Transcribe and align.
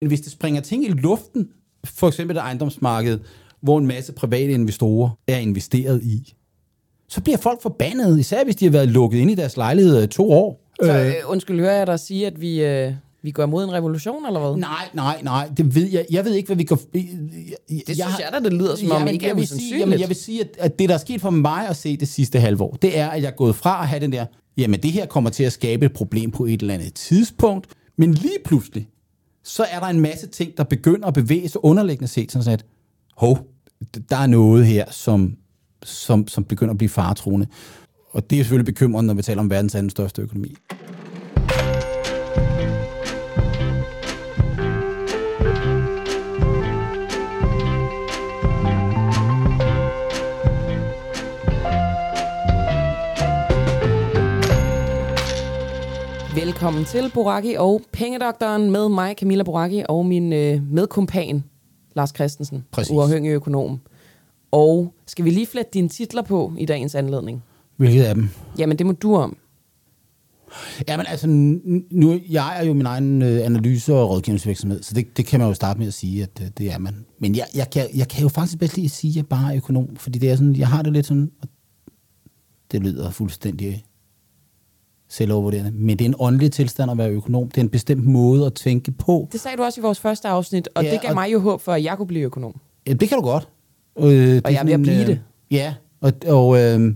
Men 0.00 0.08
hvis 0.08 0.20
det 0.20 0.32
springer 0.32 0.60
ting 0.60 0.84
i 0.84 0.88
luften, 0.88 1.48
for 1.84 2.08
eksempel 2.08 2.36
et 2.36 2.40
ejendomsmarked, 2.40 3.18
hvor 3.60 3.78
en 3.78 3.86
masse 3.86 4.12
private 4.12 4.52
investorer 4.52 5.10
er 5.26 5.38
investeret 5.38 6.02
i, 6.02 6.34
så 7.08 7.20
bliver 7.20 7.38
folk 7.38 7.62
forbandet, 7.62 8.18
især 8.18 8.44
hvis 8.44 8.56
de 8.56 8.64
har 8.64 8.72
været 8.72 8.88
lukket 8.88 9.18
ind 9.18 9.30
i 9.30 9.34
deres 9.34 9.56
lejligheder 9.56 10.02
i 10.02 10.06
to 10.06 10.32
år. 10.32 10.64
Så 10.82 10.92
øh, 10.92 11.14
undskyld, 11.26 11.60
hører 11.60 11.76
jeg 11.76 11.86
dig 11.86 12.00
sige, 12.00 12.26
at 12.26 12.40
vi, 12.40 12.64
øh, 12.64 12.92
vi 13.22 13.30
går 13.30 13.42
imod 13.42 13.64
en 13.64 13.72
revolution, 13.72 14.26
eller 14.26 14.40
hvad? 14.40 14.60
Nej, 14.60 14.88
nej, 14.94 15.20
nej, 15.22 15.50
det 15.56 15.74
ved 15.74 15.88
jeg. 15.90 16.06
Jeg 16.10 16.24
ved 16.24 16.34
ikke, 16.34 16.46
hvad 16.46 16.56
vi 16.56 16.64
går... 16.64 16.78
Jeg, 16.94 17.02
det 17.68 17.96
synes 17.96 17.98
jeg 17.98 18.28
da, 18.32 18.38
det 18.38 18.52
lyder 18.52 18.76
som 18.76 18.90
om, 18.90 19.08
ikke 19.08 19.26
jeg 19.26 19.36
vil 19.36 19.46
sige, 19.46 19.78
jamen, 19.78 20.00
jeg 20.00 20.08
vil 20.08 20.16
sige, 20.16 20.40
at, 20.40 20.48
at 20.58 20.78
det, 20.78 20.88
der 20.88 20.94
er 20.94 20.98
sket 20.98 21.20
for 21.20 21.30
mig 21.30 21.68
at 21.68 21.76
se 21.76 21.96
det 21.96 22.08
sidste 22.08 22.40
halvår, 22.40 22.78
det 22.82 22.98
er, 22.98 23.08
at 23.08 23.22
jeg 23.22 23.28
er 23.28 23.36
gået 23.36 23.56
fra 23.56 23.82
at 23.82 23.88
have 23.88 24.00
den 24.00 24.12
der, 24.12 24.26
jamen 24.56 24.82
det 24.82 24.92
her 24.92 25.06
kommer 25.06 25.30
til 25.30 25.44
at 25.44 25.52
skabe 25.52 25.86
et 25.86 25.92
problem 25.92 26.30
på 26.30 26.44
et 26.44 26.60
eller 26.60 26.74
andet 26.74 26.94
tidspunkt, 26.94 27.66
men 27.96 28.14
lige 28.14 28.38
pludselig, 28.44 28.88
så 29.48 29.64
er 29.70 29.80
der 29.80 29.86
en 29.86 30.00
masse 30.00 30.26
ting, 30.26 30.56
der 30.56 30.64
begynder 30.64 31.08
at 31.08 31.14
bevæge 31.14 31.48
sig 31.48 31.64
underliggende 31.64 32.08
set, 32.08 32.32
sådan 32.32 32.52
at, 32.52 32.64
hov, 33.16 33.38
der 34.10 34.16
er 34.16 34.26
noget 34.26 34.66
her, 34.66 34.90
som, 34.90 35.36
som, 35.82 36.28
som 36.28 36.44
begynder 36.44 36.72
at 36.72 36.78
blive 36.78 36.88
faretruende. 36.88 37.46
Og 38.10 38.30
det 38.30 38.38
er 38.38 38.42
selvfølgelig 38.42 38.74
bekymrende, 38.74 39.06
når 39.06 39.14
vi 39.14 39.22
taler 39.22 39.40
om 39.40 39.50
verdens 39.50 39.74
anden 39.74 39.90
største 39.90 40.22
økonomi. 40.22 40.54
Velkommen 56.58 56.84
til 56.84 57.10
Boraki 57.14 57.54
og 57.58 57.82
Pengedoktoren 57.92 58.70
med 58.70 58.88
mig, 58.88 59.14
Camilla 59.18 59.42
Boraki, 59.42 59.82
og 59.88 60.06
min 60.06 60.32
øh, 60.32 60.72
medkompan, 60.72 61.44
Lars 61.96 62.10
Christensen, 62.14 62.64
Præcis. 62.70 62.90
uafhængig 62.90 63.30
økonom. 63.30 63.80
Og 64.50 64.94
skal 65.06 65.24
vi 65.24 65.30
lige 65.30 65.46
flette 65.46 65.70
dine 65.74 65.88
titler 65.88 66.22
på 66.22 66.52
i 66.58 66.66
dagens 66.66 66.94
anledning? 66.94 67.42
Hvilket 67.76 68.02
af 68.04 68.14
dem? 68.14 68.28
Jamen, 68.58 68.78
det 68.78 68.86
må 68.86 68.92
du 68.92 69.14
om. 69.14 69.36
Jamen 70.88 71.06
altså, 71.06 71.26
nu, 71.90 72.20
jeg 72.30 72.60
er 72.60 72.66
jo 72.66 72.72
min 72.72 72.86
egen 72.86 73.22
øh, 73.22 73.46
analyse- 73.46 73.94
og 73.94 74.10
rådgivningsvirksomhed, 74.10 74.82
så 74.82 74.94
det, 74.94 75.16
det 75.16 75.26
kan 75.26 75.40
man 75.40 75.48
jo 75.48 75.54
starte 75.54 75.78
med 75.78 75.86
at 75.86 75.94
sige, 75.94 76.22
at 76.22 76.40
øh, 76.42 76.48
det 76.58 76.72
er 76.72 76.78
man. 76.78 76.94
Men 77.18 77.36
jeg, 77.36 77.46
jeg, 77.54 77.70
kan, 77.70 77.86
jeg 77.94 78.08
kan 78.08 78.22
jo 78.22 78.28
faktisk 78.28 78.58
bedst 78.58 78.76
lige 78.76 78.88
sige, 78.88 79.10
at 79.10 79.16
jeg 79.16 79.26
bare 79.26 79.52
er 79.52 79.56
økonom, 79.56 79.96
fordi 79.96 80.18
det 80.18 80.30
er 80.30 80.36
sådan, 80.36 80.56
jeg 80.56 80.68
har 80.68 80.82
det 80.82 80.92
lidt 80.92 81.06
sådan, 81.06 81.30
og 81.42 81.48
det 82.72 82.82
lyder 82.82 83.10
fuldstændig 83.10 83.84
selvovervurderende, 85.08 85.70
men 85.70 85.98
det 85.98 86.04
er 86.04 86.08
en 86.08 86.14
åndelig 86.18 86.52
tilstand 86.52 86.90
at 86.90 86.98
være 86.98 87.10
økonom. 87.10 87.48
Det 87.48 87.56
er 87.58 87.60
en 87.62 87.68
bestemt 87.68 88.04
måde 88.06 88.46
at 88.46 88.52
tænke 88.54 88.90
på. 88.92 89.28
Det 89.32 89.40
sagde 89.40 89.56
du 89.56 89.62
også 89.62 89.80
i 89.80 89.82
vores 89.82 90.00
første 90.00 90.28
afsnit, 90.28 90.68
og 90.74 90.84
Ja, 90.84 90.90
det 90.90 91.00
gav 91.00 91.08
og- 91.10 91.14
mig 91.14 91.32
jo 91.32 91.40
håb 91.40 91.60
for, 91.60 91.72
at 91.72 91.84
jeg 91.84 91.96
kunne 91.96 92.06
blive 92.06 92.24
økonom. 92.24 92.60
Ja, 92.86 92.92
det 92.92 93.08
kan 93.08 93.18
du 93.18 93.24
godt. 93.24 93.48
Øh, 93.98 94.06
det 94.10 94.46
Og 94.46 94.52
jeg 94.52 94.60
at 94.70 94.80
blive 94.82 95.06
det. 95.06 95.20
Ja, 95.50 95.74
og, 96.00 96.12
og, 96.26 96.58
øh, 96.62 96.94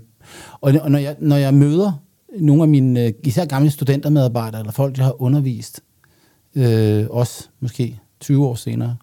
og, 0.61 0.73
og 0.83 0.91
når, 0.91 0.99
jeg, 0.99 1.17
når 1.21 1.37
jeg 1.37 1.55
møder 1.55 1.93
nogle 2.41 2.63
af 2.63 2.69
mine, 2.69 3.05
øh, 3.07 3.13
især 3.25 3.45
gamle 3.45 3.71
studentermedarbejdere, 3.71 4.61
eller 4.61 4.73
folk, 4.73 4.97
jeg 4.97 5.05
har 5.05 5.23
undervist, 5.23 5.81
øh, 6.55 7.07
også 7.11 7.49
måske 7.61 8.01
20 8.21 8.47
år 8.47 8.55
senere, 8.55 8.97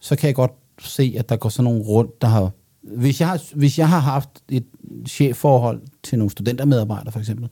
så 0.00 0.16
kan 0.16 0.26
jeg 0.26 0.34
godt 0.34 0.52
se, 0.80 1.14
at 1.18 1.28
der 1.28 1.36
går 1.36 1.48
sådan 1.48 1.64
nogle 1.64 1.82
rundt, 1.82 2.22
der 2.22 2.28
har... 2.28 2.50
Hvis 2.82 3.20
jeg 3.20 3.28
har, 3.28 3.42
hvis 3.54 3.78
jeg 3.78 3.88
har 3.88 3.98
haft 3.98 4.28
et 4.48 4.64
chefforhold 5.08 5.80
til 6.02 6.18
nogle 6.18 6.30
studentermedarbejdere, 6.30 7.12
for 7.12 7.18
eksempel, 7.20 7.48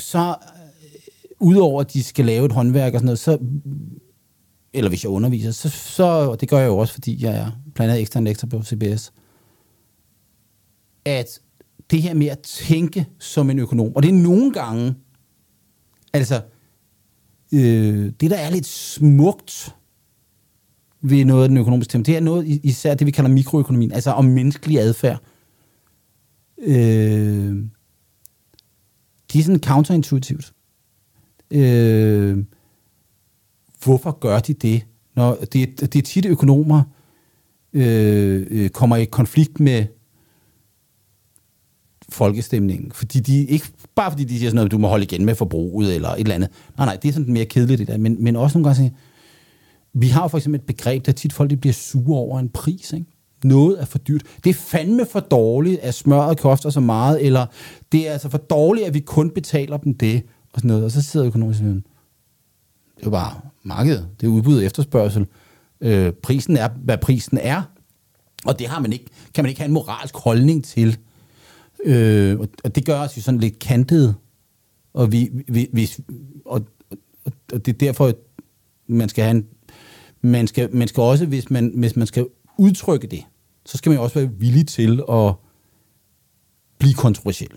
så 0.00 0.18
øh, 0.54 1.30
udover 1.40 1.80
at 1.80 1.92
de 1.92 2.02
skal 2.02 2.24
lave 2.24 2.46
et 2.46 2.52
håndværk 2.52 2.94
og 2.94 2.98
sådan 3.00 3.04
noget, 3.06 3.18
så 3.18 3.38
eller 4.72 4.88
hvis 4.88 5.04
jeg 5.04 5.10
underviser, 5.10 5.50
så, 5.50 5.68
så 5.68 6.04
og 6.04 6.40
det 6.40 6.48
gør 6.48 6.58
jeg 6.58 6.66
jo 6.66 6.78
også, 6.78 6.94
fordi 6.94 7.24
jeg 7.24 7.36
er 7.36 7.50
blandt 7.74 7.90
andet 7.90 8.00
ekstern 8.00 8.24
lektor 8.24 8.48
på 8.48 8.62
CBS, 8.62 9.12
at 11.04 11.40
det 11.90 12.02
her 12.02 12.14
med 12.14 12.26
at 12.26 12.38
tænke 12.38 13.06
som 13.18 13.50
en 13.50 13.58
økonom, 13.58 13.96
og 13.96 14.02
det 14.02 14.08
er 14.08 14.12
nogle 14.14 14.52
gange, 14.52 14.94
altså, 16.12 16.42
øh, 17.54 18.12
det 18.20 18.30
der 18.30 18.36
er 18.36 18.50
lidt 18.50 18.66
smukt 18.66 19.74
ved 21.02 21.24
noget 21.24 21.42
af 21.42 21.48
den 21.48 21.58
økonomiske 21.58 21.90
tema, 21.90 22.02
det 22.04 22.16
er 22.16 22.20
noget, 22.20 22.46
i- 22.46 22.60
især 22.62 22.94
det 22.94 23.06
vi 23.06 23.10
kalder 23.10 23.30
mikroøkonomien, 23.30 23.92
altså 23.92 24.10
om 24.10 24.24
menneskelig 24.24 24.78
adfærd. 24.80 25.20
Øh, 26.58 27.56
det 29.32 29.38
er 29.38 29.42
sådan 29.42 29.60
counterintuitivt. 29.60 30.52
Øh, 31.50 32.44
hvorfor 33.84 34.18
gør 34.20 34.38
de 34.38 34.54
det? 34.54 34.86
Når 35.14 35.38
det, 35.52 35.80
det 35.80 35.96
er 35.96 36.02
tit 36.02 36.26
økonomer 36.26 36.82
øh, 37.72 38.46
øh, 38.50 38.68
kommer 38.68 38.96
i 38.96 39.04
konflikt 39.04 39.60
med 39.60 39.86
folkestemningen. 42.08 42.92
Fordi 42.92 43.20
de, 43.20 43.44
ikke 43.44 43.66
bare 43.94 44.10
fordi 44.10 44.24
de 44.24 44.38
siger 44.38 44.50
sådan 44.50 44.54
noget, 44.54 44.72
du 44.72 44.78
må 44.78 44.88
holde 44.88 45.04
igen 45.04 45.24
med 45.24 45.34
forbruget 45.34 45.94
eller 45.94 46.08
et 46.08 46.20
eller 46.20 46.34
andet. 46.34 46.50
Nej, 46.76 46.86
nej, 46.86 46.96
det 46.96 47.08
er 47.08 47.12
sådan 47.12 47.32
mere 47.32 47.44
kedeligt 47.44 47.78
det 47.78 47.88
der. 47.88 47.96
Men, 47.98 48.24
men 48.24 48.36
også 48.36 48.58
nogle 48.58 48.64
gange 48.64 48.76
sige, 48.76 48.96
vi 49.92 50.08
har 50.08 50.22
jo 50.22 50.28
for 50.28 50.38
eksempel 50.38 50.60
et 50.60 50.66
begreb, 50.66 51.06
der 51.06 51.12
tit 51.12 51.32
folk 51.32 51.50
de 51.50 51.56
bliver 51.56 51.72
sure 51.72 52.18
over 52.18 52.38
en 52.38 52.48
pris. 52.48 52.92
Ikke? 52.92 53.06
Noget 53.44 53.80
er 53.80 53.84
for 53.84 53.98
dyrt. 53.98 54.22
Det 54.44 54.50
er 54.50 54.54
fandme 54.54 55.06
for 55.06 55.20
dårligt, 55.20 55.80
at 55.80 55.94
smøret 55.94 56.38
koster 56.38 56.70
så 56.70 56.80
meget, 56.80 57.26
eller 57.26 57.46
det 57.92 58.08
er 58.08 58.12
altså 58.12 58.28
for 58.28 58.38
dårligt, 58.38 58.86
at 58.86 58.94
vi 58.94 59.00
kun 59.00 59.30
betaler 59.30 59.76
dem 59.76 59.94
det, 59.94 60.22
og 60.52 60.60
sådan 60.60 60.68
noget. 60.68 60.84
Og 60.84 60.90
så 60.90 61.02
sidder 61.02 61.26
økonomisk 61.26 61.58
sådan, 61.58 61.74
det 61.74 63.02
er 63.02 63.06
jo 63.06 63.10
bare 63.10 63.40
markedet. 63.62 64.08
Det 64.20 64.26
er 64.26 64.30
udbud 64.30 64.56
og 64.56 64.64
efterspørgsel. 64.64 65.26
Øh, 65.80 66.12
prisen 66.12 66.56
er, 66.56 66.68
hvad 66.68 66.98
prisen 66.98 67.38
er. 67.38 67.62
Og 68.44 68.58
det 68.58 68.66
har 68.66 68.80
man 68.80 68.92
ikke, 68.92 69.06
kan 69.34 69.44
man 69.44 69.48
ikke 69.48 69.60
have 69.60 69.68
en 69.68 69.74
moralsk 69.74 70.16
holdning 70.16 70.64
til. 70.64 70.98
Øh, 71.84 72.40
og, 72.64 72.74
det 72.74 72.84
gør 72.84 73.00
os 73.00 73.16
jo 73.16 73.22
sådan 73.22 73.40
lidt 73.40 73.58
kantet. 73.58 74.14
Og, 74.94 75.12
vi, 75.12 75.30
vi, 75.48 75.68
hvis, 75.72 76.00
og, 76.44 76.62
og, 77.24 77.32
og 77.52 77.66
det 77.66 77.74
er 77.74 77.78
derfor, 77.78 78.12
man 78.86 79.08
skal 79.08 79.24
have 79.24 79.36
en, 79.36 79.46
man 80.22 80.46
skal, 80.46 80.76
man 80.76 80.88
skal 80.88 81.00
også, 81.00 81.26
hvis 81.26 81.50
man, 81.50 81.72
hvis 81.74 81.96
man 81.96 82.06
skal 82.06 82.26
udtrykke 82.58 83.06
det, 83.06 83.24
så 83.70 83.78
skal 83.78 83.90
man 83.90 83.96
jo 83.96 84.02
også 84.02 84.18
være 84.18 84.30
villig 84.38 84.68
til 84.68 85.02
at 85.10 85.34
blive 86.78 86.94
kontroversiel. 86.94 87.50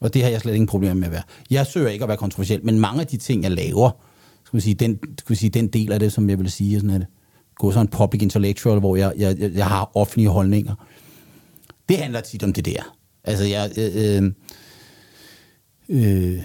Og 0.00 0.14
det 0.14 0.22
har 0.22 0.30
jeg 0.30 0.40
slet 0.40 0.54
ingen 0.54 0.66
problemer 0.66 0.94
med 0.94 1.04
at 1.04 1.12
være. 1.12 1.22
Jeg 1.50 1.66
søger 1.66 1.88
ikke 1.88 2.02
at 2.02 2.08
være 2.08 2.16
kontroversiel, 2.16 2.64
men 2.64 2.80
mange 2.80 3.00
af 3.00 3.06
de 3.06 3.16
ting, 3.16 3.42
jeg 3.42 3.50
laver, 3.50 3.90
skal 4.44 4.56
man 4.56 4.60
sige, 4.60 4.74
den, 4.74 4.98
skal 5.18 5.32
man 5.32 5.36
sige, 5.36 5.50
den 5.50 5.68
del 5.68 5.92
af 5.92 6.00
det, 6.00 6.12
som 6.12 6.30
jeg 6.30 6.38
vil 6.38 6.50
sige, 6.50 6.76
er 6.76 6.80
sådan 6.80 7.02
at 7.02 7.06
gå 7.54 7.72
sådan 7.72 7.86
en 7.86 7.90
public 7.90 8.22
intellectual, 8.22 8.78
hvor 8.78 8.96
jeg, 8.96 9.12
jeg, 9.16 9.38
jeg, 9.38 9.52
jeg 9.54 9.66
har 9.66 9.90
offentlige 9.94 10.28
holdninger. 10.28 10.74
Det 11.88 11.98
handler 11.98 12.20
tit 12.20 12.42
om 12.42 12.52
det 12.52 12.64
der. 12.64 12.96
Altså, 13.24 13.44
jeg... 13.44 13.70
Øh, 13.76 14.22
øh, 15.88 16.32
øh, 16.32 16.42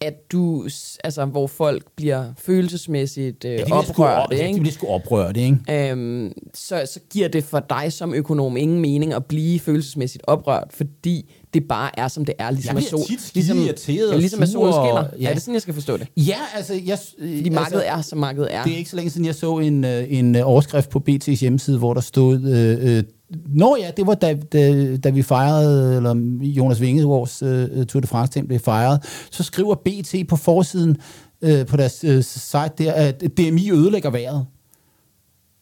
at 0.00 0.32
du, 0.32 0.64
altså, 1.04 1.24
hvor 1.24 1.46
folk 1.46 1.82
bliver 1.96 2.32
følelsesmæssigt 2.38 3.44
øh, 3.44 3.52
ja, 3.52 3.56
de 3.58 3.64
bliver 3.64 3.82
sgu 3.82 4.02
oprørte, 4.04 4.36
ja, 4.36 4.42
de 4.42 4.48
ikke? 4.48 4.60
bliver 4.60 4.72
sgu 4.72 4.86
oprørte, 4.86 5.40
ikke? 5.40 5.90
Øhm, 5.90 6.32
så, 6.54 6.88
så 6.92 7.00
giver 7.12 7.28
det 7.28 7.44
for 7.44 7.60
dig 7.60 7.92
som 7.92 8.14
økonom 8.14 8.56
ingen 8.56 8.80
mening 8.80 9.12
at 9.12 9.24
blive 9.24 9.60
følelsesmæssigt 9.60 10.24
oprørt, 10.26 10.68
fordi 10.70 11.32
det 11.60 11.68
bare 11.68 11.98
er, 11.98 12.08
som 12.08 12.24
det 12.24 12.34
er. 12.38 12.50
Ligesom 12.50 12.68
Jeg 12.68 12.76
bliver 12.76 12.90
sol, 12.90 13.06
tit 13.06 13.34
ligesom, 13.34 13.58
irriteret 13.58 14.08
ja, 14.08 14.14
og 14.14 14.18
ligesom 14.20 14.46
solen 14.46 14.72
sur, 14.72 14.82
og- 14.82 15.06
Ja. 15.20 15.28
Er 15.30 15.32
det 15.34 15.42
sådan, 15.42 15.54
jeg 15.54 15.62
skal 15.62 15.74
forstå 15.74 15.96
det? 15.96 16.08
Ja, 16.16 16.36
altså... 16.56 16.74
Jeg, 16.86 16.98
øh, 17.18 17.36
Fordi 17.36 17.48
markedet 17.50 17.88
er, 17.88 18.00
som 18.02 18.18
markedet 18.18 18.54
er. 18.54 18.64
Det 18.64 18.72
er 18.72 18.76
ikke 18.76 18.90
så 18.90 18.96
længe 18.96 19.10
siden, 19.10 19.26
jeg 19.26 19.34
så 19.34 19.58
en, 19.58 19.84
øh, 19.84 20.04
en 20.08 20.36
øh, 20.36 20.42
overskrift 20.48 20.90
på 20.90 21.02
BT's 21.10 21.40
hjemmeside, 21.40 21.78
hvor 21.78 21.94
der 21.94 22.00
stod... 22.00 22.42
Øh, 22.42 22.96
øh, 22.98 23.02
Nå 23.48 23.76
ja, 23.80 23.90
det 23.96 24.06
var 24.06 24.14
da, 24.14 24.34
da, 24.52 24.96
da 24.96 25.10
vi 25.10 25.22
fejrede, 25.22 25.96
eller 25.96 26.14
Jonas 26.42 26.80
Vingegaards 26.80 27.42
øh, 27.42 27.86
Tour 27.86 28.00
de 28.00 28.06
France 28.06 28.42
blev 28.42 28.58
fejret, 28.60 29.04
så 29.30 29.42
skriver 29.42 29.74
BT 29.74 30.28
på 30.28 30.36
forsiden 30.36 30.96
øh, 31.42 31.66
på 31.66 31.76
deres 31.76 32.04
øh, 32.04 32.22
site 32.22 32.70
der, 32.78 32.92
at 32.92 33.22
DMI 33.38 33.70
ødelægger 33.72 34.10
vejret. 34.10 34.46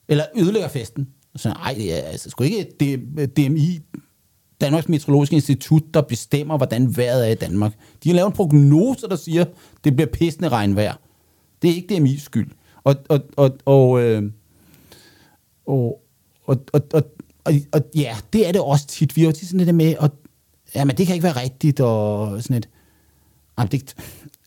Eller 0.08 0.24
ødelægger 0.38 0.68
festen. 0.68 1.08
Så 1.36 1.48
nej, 1.48 1.74
det 1.78 1.92
er 1.98 2.02
altså 2.02 2.30
sgu 2.30 2.44
ikke 2.44 2.66
det, 2.80 3.00
DMI, 3.36 3.78
Danmarks 4.60 4.88
Meteorologiske 4.88 5.34
Institut, 5.34 5.82
der 5.94 6.00
bestemmer, 6.00 6.56
hvordan 6.56 6.96
vejret 6.96 7.26
er 7.26 7.32
i 7.32 7.34
Danmark. 7.34 7.72
De 8.04 8.08
har 8.08 8.16
lavet 8.16 8.26
en 8.26 8.32
prognose, 8.32 9.08
der 9.08 9.16
siger, 9.16 9.44
det 9.84 9.96
bliver 9.96 10.08
pissende 10.12 10.48
regnvejr. 10.48 10.94
Det 11.62 11.70
er 11.70 11.74
ikke 11.74 11.94
DMI's 11.94 12.20
skyld. 12.20 12.50
Og, 12.84 12.96
og, 13.08 13.20
og, 13.36 13.56
og, 13.64 14.02
øh, 14.02 14.22
og, 15.66 16.02
og, 16.44 16.60
og, 16.72 16.82
og, 16.92 17.02
og, 17.44 17.54
og 17.72 17.80
ja, 17.94 18.16
det 18.32 18.48
er 18.48 18.52
det 18.52 18.60
også 18.60 18.86
tit. 18.86 19.16
Vi 19.16 19.20
har 19.20 19.26
jo 19.28 19.32
tit 19.32 19.48
sådan 19.48 19.58
det 19.58 19.66
der 19.66 19.72
med, 19.72 19.94
at 20.00 20.10
jamen, 20.74 20.96
det 20.96 21.06
kan 21.06 21.14
ikke 21.14 21.24
være 21.24 21.42
rigtigt, 21.42 21.80
og 21.80 22.42
sådan 22.42 22.56
et, 22.56 22.68
jamen, 23.58 23.70
det, 23.72 23.94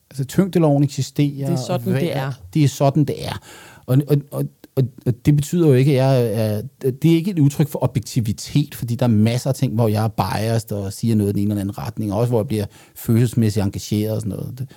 altså 0.09 0.25
tyngdeloven 0.25 0.83
eksisterer. 0.83 1.48
Det 1.48 1.54
er 1.54 1.63
sådan, 1.68 1.94
og 1.94 2.01
det 2.01 2.15
er. 2.15 2.31
Det 2.54 2.63
er 2.63 2.68
sådan, 2.68 3.06
det 3.06 3.25
er. 3.25 3.39
Og, 3.86 3.98
og, 4.07 4.18
og, 4.31 4.45
og, 4.77 4.83
og 5.06 5.13
det 5.25 5.35
betyder 5.35 5.68
jo 5.68 5.74
ikke, 5.74 5.91
at 5.91 5.97
jeg 5.97 6.33
er, 6.33 6.62
det 6.91 7.12
er 7.12 7.15
ikke 7.15 7.31
et 7.31 7.39
udtryk 7.39 7.68
for 7.68 7.83
objektivitet, 7.83 8.75
fordi 8.75 8.95
der 8.95 9.06
er 9.06 9.09
masser 9.09 9.50
af 9.50 9.56
ting, 9.56 9.74
hvor 9.74 9.88
jeg 9.88 10.03
er 10.03 10.07
biased 10.07 10.71
og 10.71 10.94
siger 10.94 11.15
noget 11.15 11.29
i 11.29 11.33
den 11.33 11.41
ene 11.41 11.51
eller 11.51 11.62
anden 11.62 11.77
retning, 11.77 12.13
og 12.13 12.19
også 12.19 12.29
hvor 12.29 12.39
jeg 12.39 12.47
bliver 12.47 12.65
følelsesmæssigt 12.95 13.65
engageret 13.65 14.15
og 14.15 14.21
sådan 14.21 14.29
noget. 14.38 14.68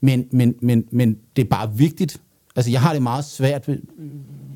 Men, 0.00 0.26
men, 0.32 0.54
men, 0.62 0.84
men 0.92 1.16
det 1.36 1.44
er 1.44 1.48
bare 1.48 1.76
vigtigt 1.76 2.20
Altså, 2.56 2.70
jeg 2.70 2.80
har 2.80 2.92
det 2.92 3.02
meget 3.02 3.24
svært 3.24 3.68
med, 3.68 3.78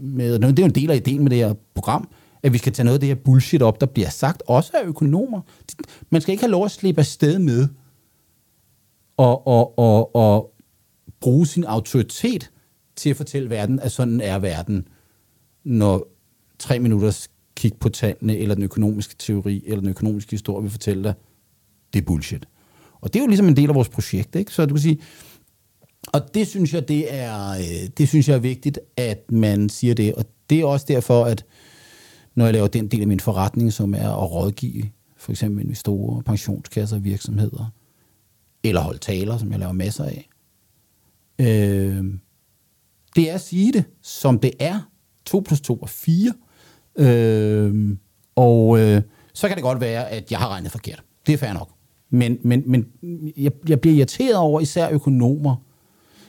med 0.00 0.38
det 0.38 0.44
er 0.44 0.62
jo 0.62 0.64
en 0.64 0.74
del 0.74 0.90
af 0.90 0.96
ideen 0.96 1.22
med 1.22 1.30
det 1.30 1.38
her 1.38 1.54
program, 1.74 2.08
at 2.42 2.52
vi 2.52 2.58
skal 2.58 2.72
tage 2.72 2.84
noget 2.84 2.96
af 2.96 3.00
det 3.00 3.08
her 3.08 3.14
bullshit 3.14 3.62
op, 3.62 3.80
der 3.80 3.86
bliver 3.86 4.08
sagt, 4.08 4.42
også 4.46 4.72
af 4.74 4.86
økonomer. 4.86 5.40
Man 6.10 6.20
skal 6.20 6.32
ikke 6.32 6.42
have 6.42 6.50
lov 6.50 6.64
at 6.64 6.70
slippe 6.70 6.98
afsted 6.98 7.38
med 7.38 7.68
og, 9.16 9.46
og, 9.46 9.78
og, 9.78 10.16
og 10.16 10.54
bruge 11.20 11.46
sin 11.46 11.64
autoritet 11.64 12.50
til 12.96 13.10
at 13.10 13.16
fortælle 13.16 13.50
verden, 13.50 13.80
at 13.80 13.92
sådan 13.92 14.20
er 14.20 14.38
verden, 14.38 14.88
når 15.64 16.08
tre 16.58 16.78
minutters 16.78 17.28
kig 17.56 17.72
på 17.80 17.88
tallene, 17.88 18.36
eller 18.36 18.54
den 18.54 18.64
økonomiske 18.64 19.14
teori, 19.18 19.62
eller 19.66 19.80
den 19.80 19.88
økonomiske 19.88 20.30
historie 20.30 20.62
vil 20.62 20.70
fortælle 20.70 21.04
dig, 21.04 21.14
det 21.92 22.00
er 22.00 22.04
bullshit. 22.04 22.48
Og 23.00 23.12
det 23.12 23.18
er 23.18 23.22
jo 23.22 23.28
ligesom 23.28 23.48
en 23.48 23.56
del 23.56 23.68
af 23.68 23.74
vores 23.74 23.88
projekt, 23.88 24.36
ikke? 24.36 24.52
Så 24.52 24.66
du 24.66 24.74
kan 24.74 24.82
sige, 24.82 24.98
og 26.12 26.34
det 26.34 26.46
synes 26.46 26.74
jeg, 26.74 26.88
det 26.88 27.14
er, 27.14 27.50
øh, 27.50 27.88
det 27.98 28.08
synes 28.08 28.28
jeg 28.28 28.34
er 28.34 28.38
vigtigt, 28.38 28.78
at 28.96 29.32
man 29.32 29.68
siger 29.68 29.94
det. 29.94 30.14
Og 30.14 30.24
det 30.50 30.60
er 30.60 30.64
også 30.64 30.86
derfor, 30.88 31.24
at 31.24 31.44
når 32.34 32.44
jeg 32.44 32.54
laver 32.54 32.66
den 32.66 32.88
del 32.88 33.00
af 33.00 33.06
min 33.06 33.20
forretning, 33.20 33.72
som 33.72 33.94
er 33.94 34.22
at 34.22 34.30
rådgive 34.30 34.90
for 35.16 35.32
eksempel 35.32 35.64
investorer, 35.64 36.22
pensionskasser, 36.22 36.98
virksomheder, 36.98 37.72
eller 38.64 38.80
holde 38.80 38.98
taler, 38.98 39.38
som 39.38 39.50
jeg 39.50 39.58
laver 39.58 39.72
masser 39.72 40.04
af, 40.04 40.28
øh, 41.38 42.04
det 43.16 43.30
er 43.30 43.34
at 43.34 43.40
sige 43.40 43.72
det, 43.72 43.84
som 44.02 44.38
det 44.38 44.52
er. 44.58 44.90
2 45.24 45.40
plus 45.40 45.60
2 45.60 45.78
er 45.82 45.86
4. 45.86 46.32
Øh, 46.98 47.96
og 48.36 48.78
øh, 48.78 49.02
så 49.32 49.48
kan 49.48 49.56
det 49.56 49.62
godt 49.62 49.80
være, 49.80 50.10
at 50.10 50.30
jeg 50.30 50.38
har 50.38 50.48
regnet 50.48 50.72
forkert. 50.72 51.02
Det 51.26 51.32
er 51.32 51.38
fair 51.38 51.52
nok. 51.52 51.70
Men, 52.10 52.38
men, 52.42 52.62
men 52.66 52.86
jeg, 53.36 53.52
jeg 53.68 53.80
bliver 53.80 53.96
irriteret 53.96 54.36
over 54.36 54.60
især 54.60 54.90
økonomer, 54.90 55.56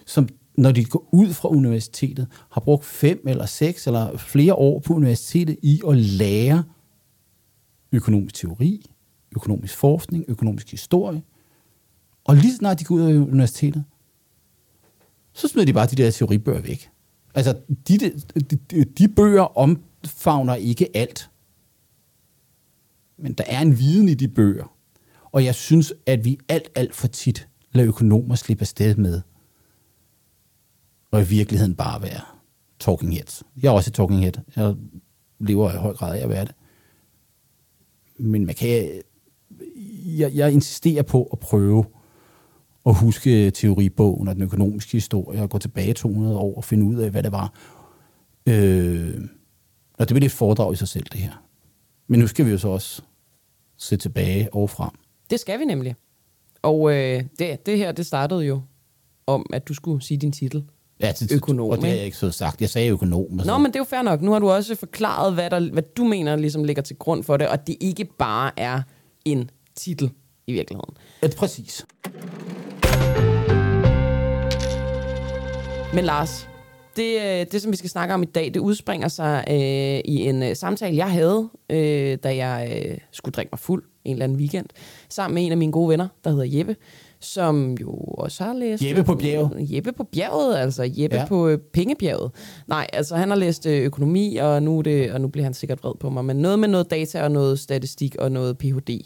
som 0.06 0.30
når 0.58 0.72
de 0.72 0.86
går 0.86 1.10
ud 1.12 1.34
fra 1.34 1.50
universitetet, 1.50 2.28
har 2.52 2.62
brugt 2.62 2.86
fem 2.86 3.24
eller 3.28 3.46
seks 3.46 3.88
eller 3.88 4.18
flere 4.18 4.54
år 4.54 4.80
på 4.80 4.94
universitetet 4.94 5.58
i 5.62 5.82
at 5.88 5.98
lære 5.98 6.64
økonomisk 7.92 8.36
teori, 8.36 8.86
økonomisk 9.36 9.78
forskning, 9.78 10.26
økonomisk 10.28 10.72
historie. 10.72 11.24
Og 12.24 12.36
lige 12.36 12.56
snart 12.56 12.80
de 12.80 12.84
går 12.84 12.96
ud 12.96 13.02
af 13.02 13.18
universitetet, 13.18 13.84
så 15.36 15.48
smider 15.48 15.66
de 15.66 15.74
bare 15.74 15.88
de 15.88 15.96
der 15.96 16.12
teoribøger 16.12 16.62
væk. 16.62 16.90
Altså, 17.36 17.58
de, 17.88 17.98
de, 17.98 18.12
de, 18.72 18.84
de 18.84 19.08
bøger 19.08 19.58
omfavner 19.58 20.56
ikke 20.56 20.98
alt. 20.98 21.30
Men 23.18 23.34
der 23.34 23.44
er 23.48 23.62
en 23.62 23.80
viden 23.80 24.10
i 24.10 24.14
de 24.14 24.28
bøger. 24.28 24.76
Og 25.32 25.46
jeg 25.46 25.56
synes, 25.56 25.94
at 26.06 26.26
vi 26.26 26.38
alt, 26.50 26.72
alt 26.76 26.96
for 26.96 27.08
tit 27.08 27.48
lader 27.72 27.88
økonomer 27.88 28.36
slippe 28.36 28.62
afsted 28.62 28.96
med, 28.96 29.22
og 31.12 31.22
i 31.22 31.26
virkeligheden 31.26 31.76
bare 31.76 32.02
være 32.02 32.22
talking 32.80 33.14
heads. 33.14 33.44
Jeg 33.62 33.68
er 33.68 33.72
også 33.72 33.90
et 33.90 33.94
talking 33.94 34.22
head. 34.22 34.34
Jeg 34.56 34.76
lever 35.40 35.74
i 35.74 35.78
høj 35.78 35.94
grad 35.94 36.18
af 36.18 36.24
at 36.24 36.30
være 36.30 36.46
det. 36.46 36.56
Men 38.18 38.46
man 38.46 38.56
kan... 38.56 39.02
Jeg, 40.06 40.36
jeg 40.36 40.52
insisterer 40.52 41.04
på 41.04 41.24
at 41.24 41.40
prøve 41.40 41.86
at 42.86 42.96
huske 42.96 43.52
teoribogen 43.52 44.28
og 44.28 44.36
den 44.36 44.44
økonomiske 44.44 44.92
historie 44.92 45.42
og 45.42 45.50
gå 45.50 45.58
tilbage 45.58 45.94
200 45.94 46.38
år 46.38 46.56
og 46.58 46.64
finde 46.64 46.86
ud 46.86 46.96
af, 46.96 47.12
hvad 47.12 47.24
det 47.24 47.32
var. 47.32 47.54
Øh, 48.48 49.22
og 49.94 50.10
det 50.10 50.16
bliver 50.16 50.26
et 50.26 50.32
foredrag 50.32 50.74
i 50.74 50.76
sig 50.76 50.88
selv, 50.88 51.06
det 51.12 51.20
her. 51.20 51.44
Men 52.08 52.20
nu 52.20 52.28
skal 52.28 52.46
vi 52.46 52.52
jo 52.52 52.58
så 52.58 52.68
også 52.68 53.02
se 53.78 53.98
tilbage 53.98 54.54
og 54.54 54.70
frem. 54.70 54.92
Det 55.30 55.40
skal 55.40 55.60
vi 55.60 55.66
nemlig. 55.66 55.96
Og 56.62 56.94
øh, 56.94 57.24
det, 57.40 57.66
det 57.66 57.78
her, 57.78 57.92
det 57.92 58.06
startede 58.06 58.46
jo 58.46 58.62
om, 59.28 59.46
at 59.54 59.68
du 59.68 59.74
skulle 59.74 60.04
sige 60.04 60.18
din 60.18 60.32
titel. 60.32 60.64
Ja, 61.00 61.12
det, 61.20 61.32
økonom. 61.32 61.70
Og 61.70 61.78
det 61.78 61.86
har 61.86 61.96
jeg 61.96 62.06
ikke 62.06 62.18
så 62.18 62.32
sagt. 62.32 62.62
Jeg 62.62 62.70
sagde 62.70 62.90
økonom. 62.90 63.26
Nå, 63.46 63.58
men 63.58 63.66
det 63.66 63.76
er 63.76 63.80
jo 63.80 63.84
fair 63.84 64.02
nok. 64.02 64.22
Nu 64.22 64.32
har 64.32 64.40
du 64.40 64.50
også 64.50 64.76
forklaret, 64.76 65.34
hvad, 65.34 65.50
der, 65.50 65.72
hvad 65.72 65.84
du 65.98 66.04
mener 66.04 66.36
ligesom 66.36 66.64
ligger 66.64 66.82
til 66.82 66.96
grund 66.96 67.24
for 67.24 67.38
det, 67.38 67.48
og 67.48 67.68
det 67.68 67.76
ikke 67.80 68.06
bare 68.06 68.52
er 68.58 68.82
en 69.26 69.50
titel 69.76 70.12
i 70.48 70.54
virkeligheden. 70.54 70.98
Ja, 71.24 71.28
præcis. 71.38 71.86
Men 75.96 76.06
Lars, 76.06 76.50
det, 76.96 77.16
øh, 77.22 77.46
det, 77.52 77.62
som 77.62 77.72
vi 77.72 77.78
skal 77.78 77.90
snakke 77.90 78.14
om 78.14 78.24
i 78.24 78.26
dag, 78.26 78.54
det 78.54 78.60
udspringer 78.60 79.08
sig 79.08 79.44
øh, 79.50 80.14
i 80.14 80.30
en 80.30 80.44
øh, 80.44 80.56
samtale, 80.56 80.96
jeg 80.96 81.12
havde, 81.12 81.50
øh, 81.70 82.18
da 82.24 82.36
jeg 82.36 82.84
øh, 82.86 82.98
skulle 83.12 83.34
drikke 83.34 83.50
mig 83.52 83.60
fuld 83.60 83.84
en 84.06 84.12
eller 84.12 84.24
anden 84.24 84.38
weekend, 84.38 84.66
sammen 85.10 85.36
med 85.36 85.46
en 85.46 85.52
af 85.52 85.58
mine 85.58 85.72
gode 85.72 85.90
venner, 85.90 86.08
der 86.24 86.30
hedder 86.30 86.58
Jeppe, 86.58 86.76
som 87.26 87.74
jo 87.74 87.92
også 87.94 88.44
har 88.44 88.54
læst... 88.54 88.84
Jeppe 88.84 89.04
på 89.04 89.16
bjerget. 89.16 89.52
Jeppe 89.60 89.92
på 89.92 90.04
bjerget, 90.04 90.58
altså 90.58 90.92
Jeppe 90.98 91.18
ja. 91.18 91.26
på 91.26 91.48
øh, 91.48 91.58
pengebjerget. 91.74 92.32
Nej, 92.68 92.88
altså 92.94 93.16
han 93.16 93.30
har 93.30 93.36
læst 93.36 93.66
øh, 93.66 93.82
økonomi, 93.82 94.36
og 94.36 94.64
nu, 94.64 94.82
det, 94.82 95.12
og 95.12 95.22
nu 95.22 95.28
bliver 95.28 95.44
han 95.44 95.54
sikkert 95.54 95.84
vred 95.84 95.94
på 96.00 96.10
mig, 96.10 96.26
men 96.26 96.38
noget 96.38 96.60
med 96.60 96.68
noget 96.68 96.92
data 96.92 97.24
og 97.24 97.32
noget 97.32 97.60
statistik 97.60 98.16
og 98.16 98.32
noget 98.32 98.58
Ph.D. 98.58 99.06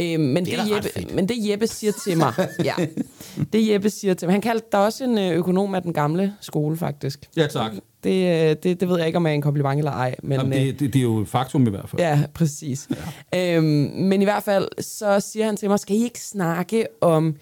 Øh, 0.00 0.20
men, 0.20 0.44
det, 0.44 0.52
det 0.52 0.74
Jeppe, 0.74 1.14
men 1.14 1.28
det 1.28 1.50
Jeppe 1.50 1.66
siger 1.66 1.92
til 2.04 2.16
mig, 2.16 2.32
ja, 2.64 2.74
det 3.52 3.68
Jeppe 3.68 3.90
siger 3.90 4.14
til 4.14 4.28
mig, 4.28 4.34
han 4.34 4.40
kaldte 4.40 4.66
der 4.72 4.78
også 4.78 5.04
en 5.04 5.18
øh, 5.18 5.32
økonom 5.32 5.74
af 5.74 5.82
den 5.82 5.92
gamle 5.92 6.32
skole, 6.40 6.76
faktisk. 6.76 7.28
Ja, 7.36 7.46
tak. 7.46 7.72
Det, 8.04 8.50
øh, 8.50 8.56
det, 8.62 8.80
det 8.80 8.88
ved 8.88 8.98
jeg 8.98 9.06
ikke, 9.06 9.16
om 9.16 9.26
er 9.26 9.30
en 9.30 9.42
kompliment 9.42 9.78
eller 9.78 9.92
ej. 9.92 10.16
Men, 10.22 10.38
Jamen, 10.38 10.52
det, 10.52 10.80
det, 10.80 10.92
det 10.92 10.98
er 10.98 11.02
jo 11.02 11.24
faktum 11.28 11.66
i 11.66 11.70
hvert 11.70 11.88
fald. 11.88 12.02
Ja, 12.02 12.22
præcis. 12.34 12.88
Ja. 13.32 13.56
Øhm, 13.56 13.64
men 13.94 14.22
i 14.22 14.24
hvert 14.24 14.42
fald, 14.42 14.68
så 14.82 15.20
siger 15.20 15.46
han 15.46 15.56
til 15.56 15.68
mig, 15.68 15.78
skal 15.78 15.96
I 15.96 16.04
ikke 16.04 16.20
snakke 16.20 16.86
om 17.00 17.36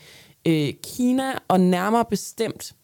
øh, 0.46 0.72
Kina, 0.82 1.32
og 1.48 1.60
nærmere 1.60 2.04
bestemt 2.10 2.74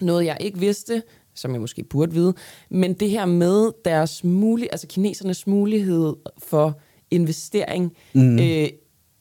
noget, 0.00 0.24
jeg 0.24 0.36
ikke 0.40 0.58
vidste, 0.58 1.02
som 1.34 1.52
jeg 1.52 1.60
måske 1.60 1.82
burde 1.84 2.12
vide, 2.12 2.34
men 2.70 2.94
det 2.94 3.10
her 3.10 3.26
med 3.26 3.70
deres 3.84 4.24
mulighed, 4.24 4.72
altså 4.72 4.86
kinesernes 4.86 5.46
mulighed 5.46 6.14
for 6.38 6.80
investering, 7.10 7.92
mm. 8.14 8.38
øh, 8.38 8.68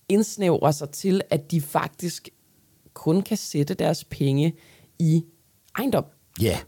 indsnævrer 0.09 0.71
sig 0.71 0.89
til, 0.89 1.21
at 1.29 1.51
de 1.51 1.61
faktisk 1.61 2.29
kun 2.93 3.21
kan 3.21 3.37
sætte 3.37 3.73
deres 3.73 4.03
penge 4.03 4.53
i 4.99 5.23
ejendom. 5.77 6.05
Ja. 6.41 6.47
Yeah 6.47 6.59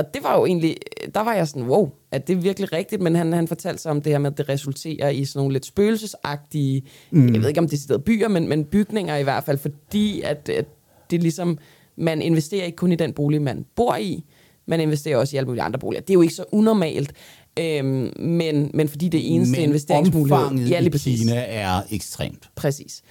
og 0.00 0.14
det 0.14 0.22
var 0.22 0.38
jo 0.38 0.46
egentlig, 0.46 0.76
der 1.14 1.20
var 1.20 1.34
jeg 1.34 1.48
sådan, 1.48 1.62
wow, 1.62 1.90
at 2.10 2.26
det 2.26 2.36
er 2.36 2.40
virkelig 2.40 2.72
rigtigt, 2.72 3.02
men 3.02 3.14
han, 3.14 3.32
han 3.32 3.48
fortalte 3.48 3.82
sig 3.82 3.90
om 3.90 4.02
det 4.02 4.12
her 4.12 4.18
med, 4.18 4.30
at 4.30 4.38
det 4.38 4.48
resulterer 4.48 5.08
i 5.08 5.24
sådan 5.24 5.38
nogle 5.38 5.52
lidt 5.52 5.66
spøgelsesagtige, 5.66 6.82
mm. 7.10 7.34
jeg 7.34 7.40
ved 7.40 7.48
ikke 7.48 7.60
om 7.60 7.68
det 7.68 7.90
er 7.90 7.98
byer, 7.98 8.28
men, 8.28 8.48
men 8.48 8.64
bygninger 8.64 9.16
i 9.16 9.22
hvert 9.22 9.44
fald, 9.44 9.58
fordi 9.58 10.20
at, 10.20 10.48
at 10.48 10.64
det 11.10 11.22
ligesom, 11.22 11.58
man 11.96 12.22
investerer 12.22 12.64
ikke 12.64 12.76
kun 12.76 12.92
i 12.92 12.96
den 12.96 13.12
bolig, 13.12 13.42
man 13.42 13.64
bor 13.76 13.96
i, 13.96 14.24
man 14.66 14.80
investerer 14.80 15.16
også 15.16 15.36
i 15.36 15.38
alle 15.38 15.46
mulige 15.46 15.62
andre 15.62 15.78
boliger. 15.78 16.00
Det 16.00 16.10
er 16.10 16.14
jo 16.14 16.22
ikke 16.22 16.34
så 16.34 16.44
unormalt, 16.52 17.12
øhm, 17.58 18.12
men, 18.18 18.70
men 18.74 18.88
fordi 18.88 19.08
det 19.08 19.34
eneste 19.34 19.56
men 19.56 19.62
investeringsmulighed... 19.62 20.68
Ja, 20.68 20.80
lige 20.80 20.90
præcis. 20.90 21.20
Kina 21.20 21.44
er 21.48 21.82
ekstremt. 21.90 22.50
Præcis. 22.54 23.02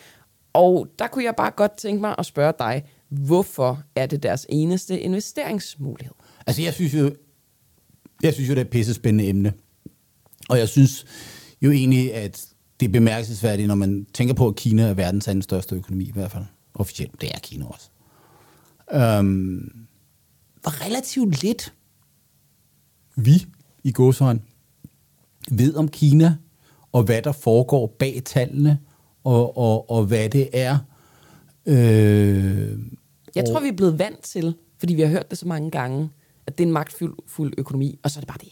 Og 0.53 0.87
der 0.99 1.07
kunne 1.07 1.25
jeg 1.25 1.33
bare 1.37 1.51
godt 1.51 1.77
tænke 1.77 2.01
mig 2.01 2.15
at 2.17 2.25
spørge 2.25 2.53
dig, 2.59 2.83
hvorfor 3.09 3.83
er 3.95 4.05
det 4.05 4.23
deres 4.23 4.45
eneste 4.49 4.99
investeringsmulighed? 4.99 6.13
Altså, 6.49 6.61
jeg 6.61 6.73
synes 6.73 6.93
jo, 6.93 7.15
jeg 8.23 8.33
synes 8.33 8.49
jo, 8.49 8.53
det 8.53 8.61
er 8.61 8.65
et 8.65 8.69
pisse 8.69 8.93
spændende 8.93 9.29
emne. 9.29 9.53
Og 10.49 10.59
jeg 10.59 10.69
synes 10.69 11.05
jo 11.61 11.71
egentlig, 11.71 12.13
at 12.13 12.45
det 12.79 12.87
er 12.87 12.91
bemærkelsesværdigt, 12.91 13.67
når 13.67 13.75
man 13.75 14.07
tænker 14.13 14.33
på, 14.33 14.47
at 14.47 14.55
Kina 14.55 14.83
er 14.83 14.93
verdens 14.93 15.27
anden 15.27 15.41
største 15.41 15.75
økonomi, 15.75 16.03
i 16.03 16.11
hvert 16.11 16.31
fald 16.31 16.43
officielt. 16.73 17.21
Det 17.21 17.29
er 17.29 17.39
Kina 17.39 17.65
også. 17.65 17.89
Um, 19.19 19.71
hvor 20.61 20.85
relativt 20.85 21.41
lidt 21.43 21.73
vi 23.15 23.45
i 23.83 23.91
Gåshøjen 23.91 24.41
ved 25.51 25.75
om 25.75 25.87
Kina, 25.87 26.35
og 26.91 27.03
hvad 27.03 27.21
der 27.21 27.31
foregår 27.31 27.95
bag 27.99 28.21
tallene, 28.25 28.79
og, 29.23 29.57
og, 29.57 29.89
og 29.89 30.05
hvad 30.05 30.29
det 30.29 30.49
er. 30.53 30.77
Øh, 31.65 32.79
jeg 33.35 33.45
tror, 33.45 33.59
vi 33.59 33.67
er 33.67 33.75
blevet 33.77 33.99
vant 33.99 34.21
til, 34.23 34.55
fordi 34.77 34.93
vi 34.93 35.01
har 35.01 35.09
hørt 35.09 35.29
det 35.29 35.37
så 35.37 35.47
mange 35.47 35.71
gange, 35.71 36.09
at 36.49 36.57
det 36.57 36.63
er 36.63 36.67
en 36.67 36.73
magtfuld 36.73 37.53
økonomi, 37.57 37.99
og 38.03 38.11
så 38.11 38.19
er 38.19 38.21
det 38.21 38.27
bare 38.27 38.37
det. 38.41 38.49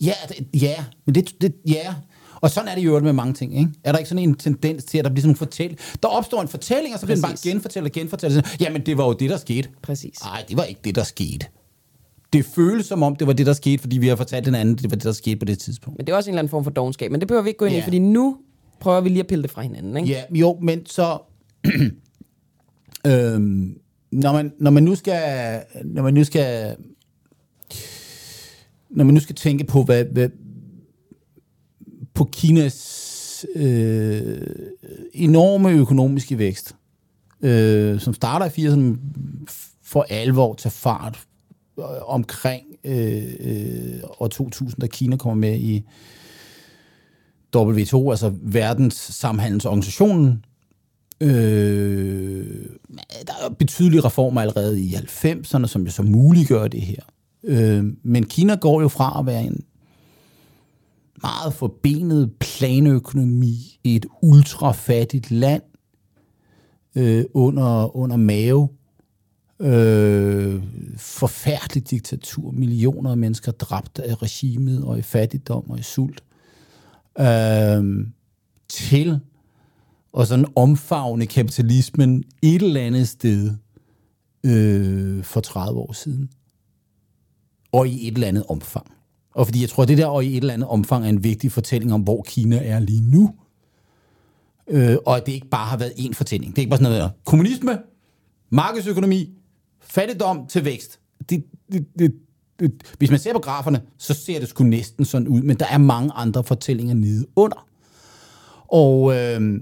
Ja, 0.00 0.12
det, 0.28 0.62
ja, 0.62 0.84
men 1.06 1.14
det, 1.14 1.42
det, 1.42 1.54
ja. 1.66 1.94
Og 2.40 2.50
sådan 2.50 2.68
er 2.68 2.74
det 2.74 2.84
jo 2.84 3.00
med 3.00 3.12
mange 3.12 3.34
ting, 3.34 3.58
ikke? 3.58 3.70
Er 3.84 3.92
der 3.92 3.98
ikke 3.98 4.08
sådan 4.08 4.22
en 4.28 4.34
tendens 4.34 4.84
til, 4.84 4.98
at 4.98 5.04
der 5.04 5.10
bliver 5.10 5.22
sådan 5.22 5.32
en 5.32 5.36
fortælling? 5.36 5.78
Der 6.02 6.08
opstår 6.08 6.42
en 6.42 6.48
fortælling, 6.48 6.94
og 6.94 7.00
så 7.00 7.06
bliver 7.06 7.16
den 7.16 7.22
bare 7.22 7.36
genfortalt 7.42 7.86
og 7.86 7.92
genfortalt. 7.92 8.60
Jamen, 8.60 8.86
det 8.86 8.98
var 8.98 9.06
jo 9.06 9.12
det, 9.12 9.30
der 9.30 9.36
skete. 9.36 9.68
Præcis. 9.82 10.24
Nej, 10.24 10.44
det 10.48 10.56
var 10.56 10.64
ikke 10.64 10.80
det, 10.84 10.94
der 10.94 11.02
skete. 11.02 11.46
Det 12.32 12.44
føles 12.44 12.86
som 12.86 13.02
om, 13.02 13.16
det 13.16 13.26
var 13.26 13.32
det, 13.32 13.46
der 13.46 13.52
skete, 13.52 13.78
fordi 13.78 13.98
vi 13.98 14.08
har 14.08 14.16
fortalt 14.16 14.46
den 14.46 14.54
anden, 14.54 14.74
det 14.74 14.90
var 14.90 14.96
det, 14.96 15.04
der 15.04 15.12
skete 15.12 15.36
på 15.36 15.44
det 15.44 15.58
tidspunkt. 15.58 15.98
Men 15.98 16.06
det 16.06 16.12
er 16.12 16.16
også 16.16 16.30
en 16.30 16.34
eller 16.34 16.38
anden 16.38 16.50
form 16.50 16.64
for 16.64 16.70
dogenskab, 16.70 17.10
men 17.10 17.20
det 17.20 17.28
behøver 17.28 17.42
vi 17.42 17.48
ikke 17.48 17.58
gå 17.58 17.64
ind 17.64 17.74
ja. 17.74 17.80
i, 17.80 17.82
fordi 17.82 17.98
nu 17.98 18.36
prøver 18.80 19.00
vi 19.00 19.08
lige 19.08 19.20
at 19.20 19.26
pille 19.26 19.42
det 19.42 19.50
fra 19.50 19.62
hinanden, 19.62 19.96
ikke? 19.96 20.08
Ja, 20.08 20.22
jo, 20.30 20.58
men 20.62 20.86
så... 20.86 21.18
øhm, 23.06 23.78
når, 24.12 24.32
man, 24.32 24.52
når 24.58 24.70
man 24.70 24.82
nu 24.82 24.94
skal, 24.94 25.60
når 25.84 26.02
man 26.02 26.14
nu 26.14 26.24
skal 26.24 26.76
når 28.90 29.04
man 29.04 29.14
nu 29.14 29.20
skal 29.20 29.34
tænke 29.34 29.64
på, 29.64 29.82
hvad, 29.82 30.04
hvad 30.04 30.28
på 32.14 32.24
Kinas 32.24 33.46
øh, 33.54 34.40
enorme 35.14 35.70
økonomiske 35.70 36.38
vækst, 36.38 36.76
øh, 37.42 38.00
som 38.00 38.14
starter 38.14 38.46
i 38.46 38.66
80'erne 38.66 38.98
for 39.82 40.06
alvor 40.10 40.54
til 40.54 40.70
fart 40.70 41.18
øh, 41.78 41.84
omkring 42.06 42.64
øh, 42.84 43.34
øh, 43.40 44.00
år 44.18 44.28
2000, 44.28 44.80
da 44.80 44.86
Kina 44.86 45.16
kommer 45.16 45.40
med 45.40 45.58
i 45.58 45.84
WTO, 47.56 48.10
altså 48.10 48.32
verdens 48.42 48.94
samhandelsorganisationen. 48.94 50.44
Øh, 51.20 52.46
der 53.26 53.32
er 53.44 53.48
betydelige 53.58 54.00
reformer 54.00 54.40
allerede 54.40 54.80
i 54.80 54.94
90'erne, 54.94 55.66
som 55.66 55.84
jo 55.84 55.90
så 55.90 56.02
muliggør 56.02 56.68
det 56.68 56.82
her. 56.82 57.02
Øh, 57.44 57.84
men 58.02 58.26
Kina 58.26 58.54
går 58.54 58.80
jo 58.80 58.88
fra 58.88 59.20
at 59.20 59.26
være 59.26 59.42
en 59.42 59.64
meget 61.22 61.54
forbenet 61.54 62.32
planøkonomi 62.40 63.78
i 63.84 63.96
et 63.96 64.06
ultrafattigt 64.22 65.30
land 65.30 65.62
øh, 66.96 67.24
under, 67.34 67.96
under 67.96 68.16
mave. 68.16 68.68
Øh, 69.60 70.62
forfærdeligt 70.96 71.90
diktatur, 71.90 72.50
millioner 72.50 73.10
af 73.10 73.16
mennesker 73.16 73.52
dræbt 73.52 73.98
af 73.98 74.22
regimet 74.22 74.84
og 74.84 74.98
i 74.98 75.02
fattigdom 75.02 75.70
og 75.70 75.78
i 75.78 75.82
sult. 75.82 76.22
Øh, 77.20 78.06
til 78.68 79.20
og 80.12 80.26
sådan 80.26 80.46
omfavne 80.56 81.26
kapitalismen 81.26 82.24
et 82.42 82.62
eller 82.62 82.80
andet 82.80 83.08
sted 83.08 83.54
øh, 84.44 85.24
for 85.24 85.40
30 85.40 85.80
år 85.80 85.92
siden. 85.92 86.30
Og 87.72 87.88
i 87.88 88.08
et 88.08 88.14
eller 88.14 88.28
andet 88.28 88.44
omfang. 88.48 88.86
Og 89.34 89.46
fordi 89.46 89.60
jeg 89.60 89.68
tror, 89.68 89.82
at 89.82 89.88
det 89.88 89.98
der 89.98 90.06
og 90.06 90.24
i 90.24 90.30
et 90.30 90.36
eller 90.36 90.54
andet 90.54 90.68
omfang 90.68 91.04
er 91.04 91.08
en 91.08 91.24
vigtig 91.24 91.52
fortælling 91.52 91.92
om, 91.92 92.00
hvor 92.00 92.22
Kina 92.22 92.64
er 92.64 92.78
lige 92.78 93.00
nu. 93.00 93.34
Øh, 94.68 94.96
og 95.06 95.16
at 95.16 95.26
det 95.26 95.32
ikke 95.32 95.48
bare 95.48 95.66
har 95.66 95.76
været 95.76 95.90
én 95.90 96.12
fortælling. 96.12 96.52
Det 96.52 96.58
er 96.58 96.62
ikke 96.62 96.70
bare 96.70 96.78
sådan 96.78 96.98
noget, 96.98 97.12
kommunisme, 97.24 97.78
markedsøkonomi, 98.50 99.30
fattigdom 99.80 100.46
til 100.46 100.64
vækst. 100.64 101.00
Det, 101.30 101.44
det, 101.72 101.86
det, 101.98 102.14
det, 102.60 102.72
hvis 102.98 103.10
man 103.10 103.18
ser 103.18 103.32
på 103.32 103.38
graferne, 103.38 103.82
så 103.98 104.14
ser 104.14 104.38
det 104.38 104.48
sgu 104.48 104.64
næsten 104.64 105.04
sådan 105.04 105.28
ud, 105.28 105.42
men 105.42 105.56
der 105.56 105.66
er 105.66 105.78
mange 105.78 106.12
andre 106.12 106.44
fortællinger 106.44 106.94
nede 106.94 107.26
under. 107.36 107.68
Og 108.68 109.16
øh, 109.16 109.60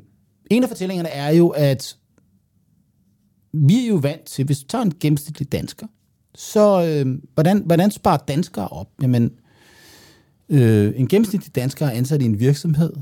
en 0.50 0.62
af 0.62 0.68
fortællingerne 0.68 1.08
er 1.08 1.30
jo, 1.30 1.48
at 1.48 1.96
vi 3.52 3.84
er 3.84 3.88
jo 3.88 3.96
vant 3.96 4.24
til, 4.24 4.44
hvis 4.44 4.58
du 4.58 4.66
tager 4.66 4.84
en 4.84 4.94
gennemsnitlig 5.00 5.52
dansker, 5.52 5.86
så 6.36 6.84
øh, 6.84 7.18
hvordan, 7.34 7.62
hvordan 7.66 7.90
sparer 7.90 8.16
danskere 8.16 8.68
op? 8.68 8.88
Jamen, 9.02 9.32
øh, 10.48 10.92
en 10.96 11.08
gennemsnitlig 11.08 11.54
dansker 11.54 11.86
er 11.86 11.90
ansat 11.90 12.22
i 12.22 12.24
en 12.24 12.40
virksomhed, 12.40 12.92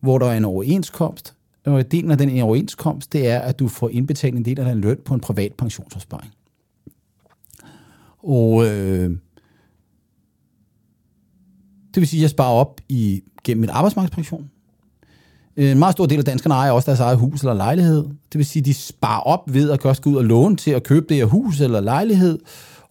hvor 0.00 0.18
der 0.18 0.26
er 0.26 0.36
en 0.36 0.44
overenskomst, 0.44 1.34
og 1.64 1.92
delen 1.92 2.10
af 2.10 2.18
den 2.18 2.40
overenskomst, 2.40 3.12
det 3.12 3.28
er, 3.28 3.38
at 3.38 3.58
du 3.58 3.68
får 3.68 3.88
indbetalt 3.88 4.36
en 4.36 4.44
del 4.44 4.60
af 4.60 4.74
din 4.74 4.80
løn 4.80 4.98
på 5.04 5.14
en 5.14 5.20
privat 5.20 5.52
pensionsopsparing. 5.54 6.32
Og 8.18 8.66
øh, 8.66 9.10
det 11.94 12.00
vil 12.00 12.08
sige, 12.08 12.20
at 12.20 12.22
jeg 12.22 12.30
sparer 12.30 12.54
op 12.54 12.80
i, 12.88 13.22
gennem 13.44 13.60
min 13.60 13.70
arbejdsmarkedspension. 13.70 14.50
En 15.58 15.78
meget 15.78 15.92
stor 15.92 16.06
del 16.06 16.18
af 16.18 16.24
danskerne 16.24 16.54
ejer 16.54 16.70
også 16.70 16.86
deres 16.86 17.00
eget 17.00 17.18
hus 17.18 17.40
eller 17.40 17.54
lejlighed. 17.54 18.02
Det 18.02 18.38
vil 18.38 18.46
sige, 18.46 18.60
at 18.60 18.66
de 18.66 18.74
sparer 18.74 19.20
op 19.20 19.54
ved 19.54 19.70
at 19.70 19.84
også 19.84 20.02
gå 20.02 20.10
ud 20.10 20.16
og 20.16 20.24
låne 20.24 20.56
til 20.56 20.70
at 20.70 20.82
købe 20.82 21.06
det 21.08 21.16
her 21.16 21.24
hus 21.24 21.60
eller 21.60 21.80
lejlighed. 21.80 22.38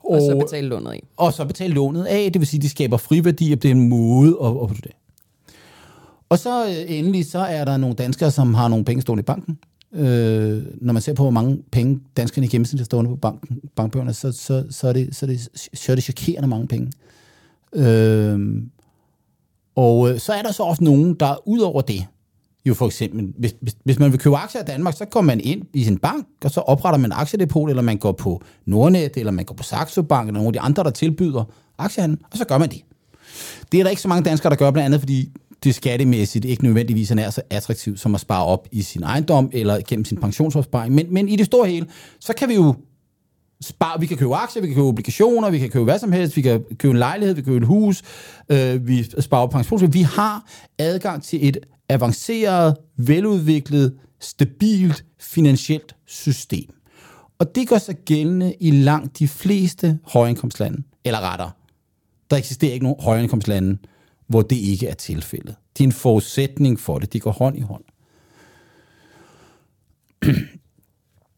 Og, 0.03 0.11
og 0.11 0.21
så 0.21 0.37
betale 0.37 0.67
lånet 0.67 0.91
af. 0.91 1.03
Og 1.17 1.33
så 1.33 1.45
betale 1.45 1.73
lånet 1.73 2.05
af. 2.05 2.31
Det 2.33 2.39
vil 2.39 2.47
sige, 2.47 2.57
at 2.57 2.63
de 2.63 2.69
skaber 2.69 2.97
friværdi, 2.97 3.51
og 3.51 3.63
det 3.63 3.71
er 3.71 3.75
en 3.75 3.89
måde 3.89 4.37
at, 4.43 4.49
at 4.49 4.83
det. 4.83 4.91
Og 6.29 6.39
så 6.39 6.65
øh, 6.65 6.97
endelig, 6.97 7.25
så 7.25 7.39
er 7.39 7.65
der 7.65 7.77
nogle 7.77 7.95
danskere, 7.95 8.31
som 8.31 8.53
har 8.53 8.67
nogle 8.67 8.85
penge 8.85 9.01
stående 9.01 9.21
i 9.21 9.23
banken. 9.23 9.57
Øh, 9.93 10.63
når 10.81 10.93
man 10.93 11.01
ser 11.01 11.13
på, 11.13 11.23
hvor 11.23 11.31
mange 11.31 11.57
penge 11.71 11.99
danskerne 12.17 12.45
i 12.45 12.49
gennemsnit 12.49 12.79
har 12.79 12.85
stående 12.85 13.09
på 13.09 13.15
banken, 13.15 13.59
bankbøgerne, 13.75 14.13
så, 14.13 14.31
så, 14.31 14.63
så, 14.69 14.87
er 14.87 14.93
det, 14.93 15.15
så, 15.15 15.25
er 15.25 15.27
det, 15.27 15.49
så 15.73 15.91
er 15.91 15.95
det 15.95 16.03
chokerende 16.03 16.47
mange 16.47 16.67
penge. 16.67 16.91
Øh, 17.73 18.39
og 19.75 20.11
øh, 20.11 20.19
så 20.19 20.33
er 20.33 20.41
der 20.41 20.51
så 20.51 20.63
også 20.63 20.83
nogen, 20.83 21.13
der 21.13 21.47
ud 21.47 21.59
over 21.59 21.81
det, 21.81 22.05
jo 22.67 22.73
for 22.73 22.85
eksempel, 22.85 23.33
hvis, 23.37 23.55
hvis, 23.61 23.75
hvis 23.83 23.99
man 23.99 24.11
vil 24.11 24.19
købe 24.19 24.35
aktier 24.35 24.61
i 24.61 24.65
Danmark, 24.65 24.97
så 24.97 25.05
går 25.05 25.21
man 25.21 25.39
ind 25.39 25.61
i 25.73 25.83
sin 25.83 25.97
bank, 25.97 26.27
og 26.43 26.51
så 26.51 26.59
opretter 26.59 26.99
man 26.99 27.11
aktiedepot, 27.11 27.69
eller 27.69 27.81
man 27.81 27.97
går 27.97 28.11
på 28.11 28.41
Nordnet, 28.65 29.17
eller 29.17 29.31
man 29.31 29.45
går 29.45 29.55
på 29.55 29.63
Saxo 29.63 30.01
Bank, 30.01 30.27
eller 30.27 30.39
nogle 30.39 30.47
af 30.47 30.53
de 30.53 30.59
andre, 30.59 30.83
der 30.83 30.89
tilbyder 30.89 31.43
aktiehandel, 31.77 32.19
og 32.31 32.37
så 32.37 32.45
gør 32.45 32.57
man 32.57 32.69
det. 32.69 32.81
Det 33.71 33.79
er 33.79 33.83
der 33.83 33.89
ikke 33.89 34.01
så 34.01 34.07
mange 34.07 34.23
danskere, 34.29 34.49
der 34.49 34.55
gør, 34.55 34.71
blandt 34.71 34.85
andet 34.85 34.99
fordi 35.01 35.29
det 35.63 35.75
skattemæssigt 35.75 36.45
ikke 36.45 36.63
nødvendigvis 36.63 37.11
er 37.11 37.29
så 37.29 37.41
attraktivt 37.49 37.99
som 37.99 38.15
at 38.15 38.21
spare 38.21 38.45
op 38.45 38.67
i 38.71 38.81
sin 38.81 39.03
ejendom 39.03 39.49
eller 39.53 39.79
gennem 39.87 40.05
sin 40.05 40.17
pensionsopsparing. 40.17 40.95
Men, 40.95 41.13
men 41.13 41.29
i 41.29 41.35
det 41.35 41.45
store 41.45 41.69
hele, 41.69 41.85
så 42.19 42.33
kan 42.33 42.49
vi 42.49 42.55
jo 42.55 42.75
spare, 43.61 43.99
vi 43.99 44.05
kan 44.05 44.17
købe 44.17 44.35
aktier, 44.35 44.61
vi 44.61 44.67
kan 44.67 44.75
købe 44.75 44.87
obligationer, 44.87 45.49
vi 45.49 45.59
kan 45.59 45.69
købe 45.69 45.83
hvad 45.83 45.99
som 45.99 46.11
helst, 46.11 46.37
vi 46.37 46.41
kan 46.41 46.63
købe 46.77 46.91
en 46.91 46.97
lejlighed, 46.97 47.35
vi 47.35 47.41
kan 47.41 47.53
købe 47.53 47.57
et 47.57 47.67
hus, 47.67 48.03
øh, 48.49 48.87
vi 48.87 49.03
sparer 49.19 49.43
op 49.43 49.49
pension. 49.49 49.93
Vi 49.93 50.01
har 50.01 50.45
adgang 50.79 51.23
til 51.23 51.47
et 51.47 51.57
avanceret, 51.89 52.77
veludviklet, 52.97 53.97
stabilt 54.19 55.05
finansielt 55.19 55.95
system. 56.05 56.73
Og 57.39 57.55
det 57.55 57.67
gør 57.67 57.77
sig 57.77 57.95
gældende 57.95 58.55
i 58.59 58.71
langt 58.71 59.19
de 59.19 59.27
fleste 59.27 59.99
højindkomstlande, 60.03 60.83
eller 61.03 61.19
retter. 61.19 61.49
Der 62.31 62.37
eksisterer 62.37 62.73
ikke 62.73 62.85
nogen 62.85 63.03
højindkomstlande, 63.03 63.77
hvor 64.27 64.41
det 64.41 64.55
ikke 64.55 64.87
er 64.87 64.93
tilfældet. 64.93 65.55
Det 65.77 65.83
er 65.83 65.87
en 65.87 65.91
forudsætning 65.91 66.79
for 66.79 66.99
det. 66.99 67.13
De 67.13 67.19
går 67.19 67.31
hånd 67.31 67.57
i 67.57 67.61
hånd. 67.61 67.83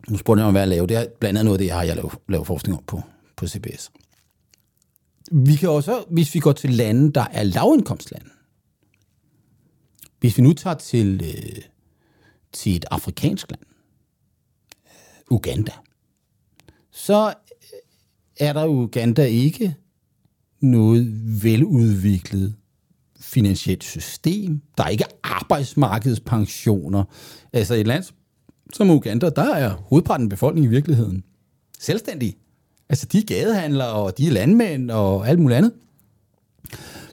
nu 0.09 0.17
spurgte 0.17 0.39
jeg 0.39 0.45
mig, 0.45 0.51
hvad 0.51 0.61
jeg 0.61 0.67
laver. 0.67 0.85
Det 0.85 0.97
er 0.97 1.05
blandt 1.19 1.39
andet 1.39 1.45
noget 1.45 1.57
af 1.57 1.59
det, 1.59 1.65
jeg 1.65 1.75
har 1.75 1.83
jeg 1.83 1.95
lavet, 1.95 2.13
lavet 2.29 2.47
forskning 2.47 2.77
om 2.77 2.83
på, 2.87 3.01
på 3.35 3.47
CBS. 3.47 3.91
Vi 5.31 5.55
kan 5.55 5.69
også, 5.69 6.03
hvis 6.09 6.35
vi 6.35 6.39
går 6.39 6.51
til 6.51 6.69
lande, 6.69 7.13
der 7.13 7.25
er 7.31 7.43
lavindkomstlande, 7.43 8.29
hvis 10.19 10.37
vi 10.37 10.43
nu 10.43 10.53
tager 10.53 10.73
til, 10.73 11.21
øh, 11.23 11.61
til 12.51 12.75
et 12.75 12.85
afrikansk 12.91 13.51
land, 13.51 13.61
øh, 14.85 15.37
Uganda, 15.37 15.71
så 16.91 17.27
øh, 17.27 17.79
er 18.39 18.53
der 18.53 18.67
Uganda 18.67 19.25
ikke 19.25 19.75
noget 20.59 21.07
veludviklet 21.43 22.55
finansielt 23.19 23.83
system. 23.83 24.61
Der 24.77 24.83
er 24.83 24.89
ikke 24.89 25.05
arbejdsmarkedspensioner. 25.23 27.03
Altså 27.53 27.73
et 27.73 27.87
land 27.87 28.03
som 28.73 28.89
Uganda, 28.89 29.29
der 29.29 29.55
er 29.55 29.69
hovedparten 29.69 30.25
af 30.25 30.29
befolkningen 30.29 30.71
i 30.71 30.75
virkeligheden 30.75 31.23
selvstændige. 31.79 32.37
Altså 32.89 33.05
de 33.05 33.17
er 33.17 33.23
gadehandlere, 33.23 33.91
og 33.91 34.17
de 34.17 34.27
er 34.27 34.31
landmænd 34.31 34.91
og 34.91 35.27
alt 35.29 35.39
muligt 35.39 35.57
andet. 35.57 35.73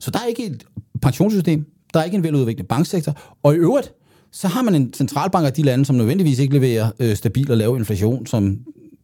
Så 0.00 0.10
der 0.10 0.18
er 0.18 0.26
ikke 0.26 0.46
et 0.46 0.66
pensionssystem, 1.02 1.66
der 1.94 2.00
er 2.00 2.04
ikke 2.04 2.16
en 2.16 2.22
veludviklet 2.22 2.68
banksektor, 2.68 3.36
og 3.42 3.54
i 3.54 3.56
øvrigt, 3.56 3.92
så 4.30 4.48
har 4.48 4.62
man 4.62 4.74
en 4.74 4.92
centralbank 4.94 5.46
af 5.46 5.52
de 5.52 5.62
lande, 5.62 5.84
som 5.84 5.96
nødvendigvis 5.96 6.38
ikke 6.38 6.54
leverer 6.54 6.90
øh, 7.00 7.16
stabil 7.16 7.50
og 7.50 7.56
lav 7.56 7.76
inflation, 7.76 8.26
som 8.26 8.58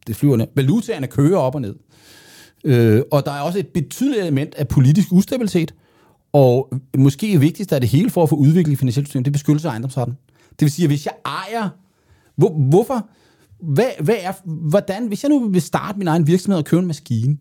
det 0.07 0.15
flyver 0.15 0.37
ned. 0.37 0.47
Valutaerne 0.55 1.07
kører 1.07 1.37
op 1.37 1.55
og 1.55 1.61
ned. 1.61 1.75
Øh, 2.63 3.01
og 3.11 3.25
der 3.25 3.31
er 3.31 3.41
også 3.41 3.59
et 3.59 3.67
betydeligt 3.67 4.21
element 4.21 4.55
af 4.55 4.67
politisk 4.67 5.07
ustabilitet, 5.11 5.73
og 6.33 6.73
måske 6.97 7.39
vigtigst 7.39 7.73
af 7.73 7.81
det 7.81 7.89
hele 7.89 8.09
for 8.09 8.23
at 8.23 8.29
få 8.29 8.35
udviklet 8.35 8.79
finansielt 8.79 9.07
system, 9.07 9.23
det 9.23 9.29
er 9.29 9.33
beskyttelse 9.33 9.67
af 9.67 9.71
ejendomsretten. 9.71 10.17
Det 10.49 10.61
vil 10.61 10.71
sige, 10.71 10.83
at 10.83 10.89
hvis 10.89 11.05
jeg 11.05 11.13
ejer... 11.25 11.69
Hvor, 12.35 12.49
hvorfor? 12.49 13.09
Hvad, 13.59 13.89
hvad 13.99 14.15
er, 14.21 14.31
hvordan, 14.45 15.07
hvis 15.07 15.23
jeg 15.23 15.29
nu 15.29 15.49
vil 15.49 15.61
starte 15.61 15.97
min 15.97 16.07
egen 16.07 16.27
virksomhed 16.27 16.57
og 16.57 16.65
købe 16.65 16.79
en 16.79 16.87
maskine, 16.87 17.37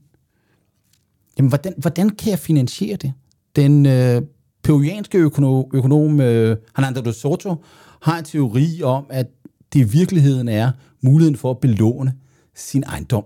jamen 1.38 1.48
hvordan, 1.48 1.74
hvordan 1.76 2.10
kan 2.10 2.30
jeg 2.30 2.38
finansiere 2.38 2.96
det? 2.96 3.12
Den 3.56 3.86
øh, 3.86 4.22
peruanske 4.62 5.18
økonom, 5.18 5.64
økonom 5.74 6.20
øh, 6.20 6.56
Hernando 6.76 7.00
de 7.00 7.12
Soto 7.12 7.64
har 8.02 8.18
en 8.18 8.24
teori 8.24 8.82
om, 8.82 9.06
at 9.10 9.26
det 9.72 9.80
i 9.80 9.82
virkeligheden 9.82 10.48
er 10.48 10.72
muligheden 11.00 11.36
for 11.36 11.50
at 11.50 11.58
belåne 11.58 12.14
sin 12.54 12.84
ejendom, 12.84 13.24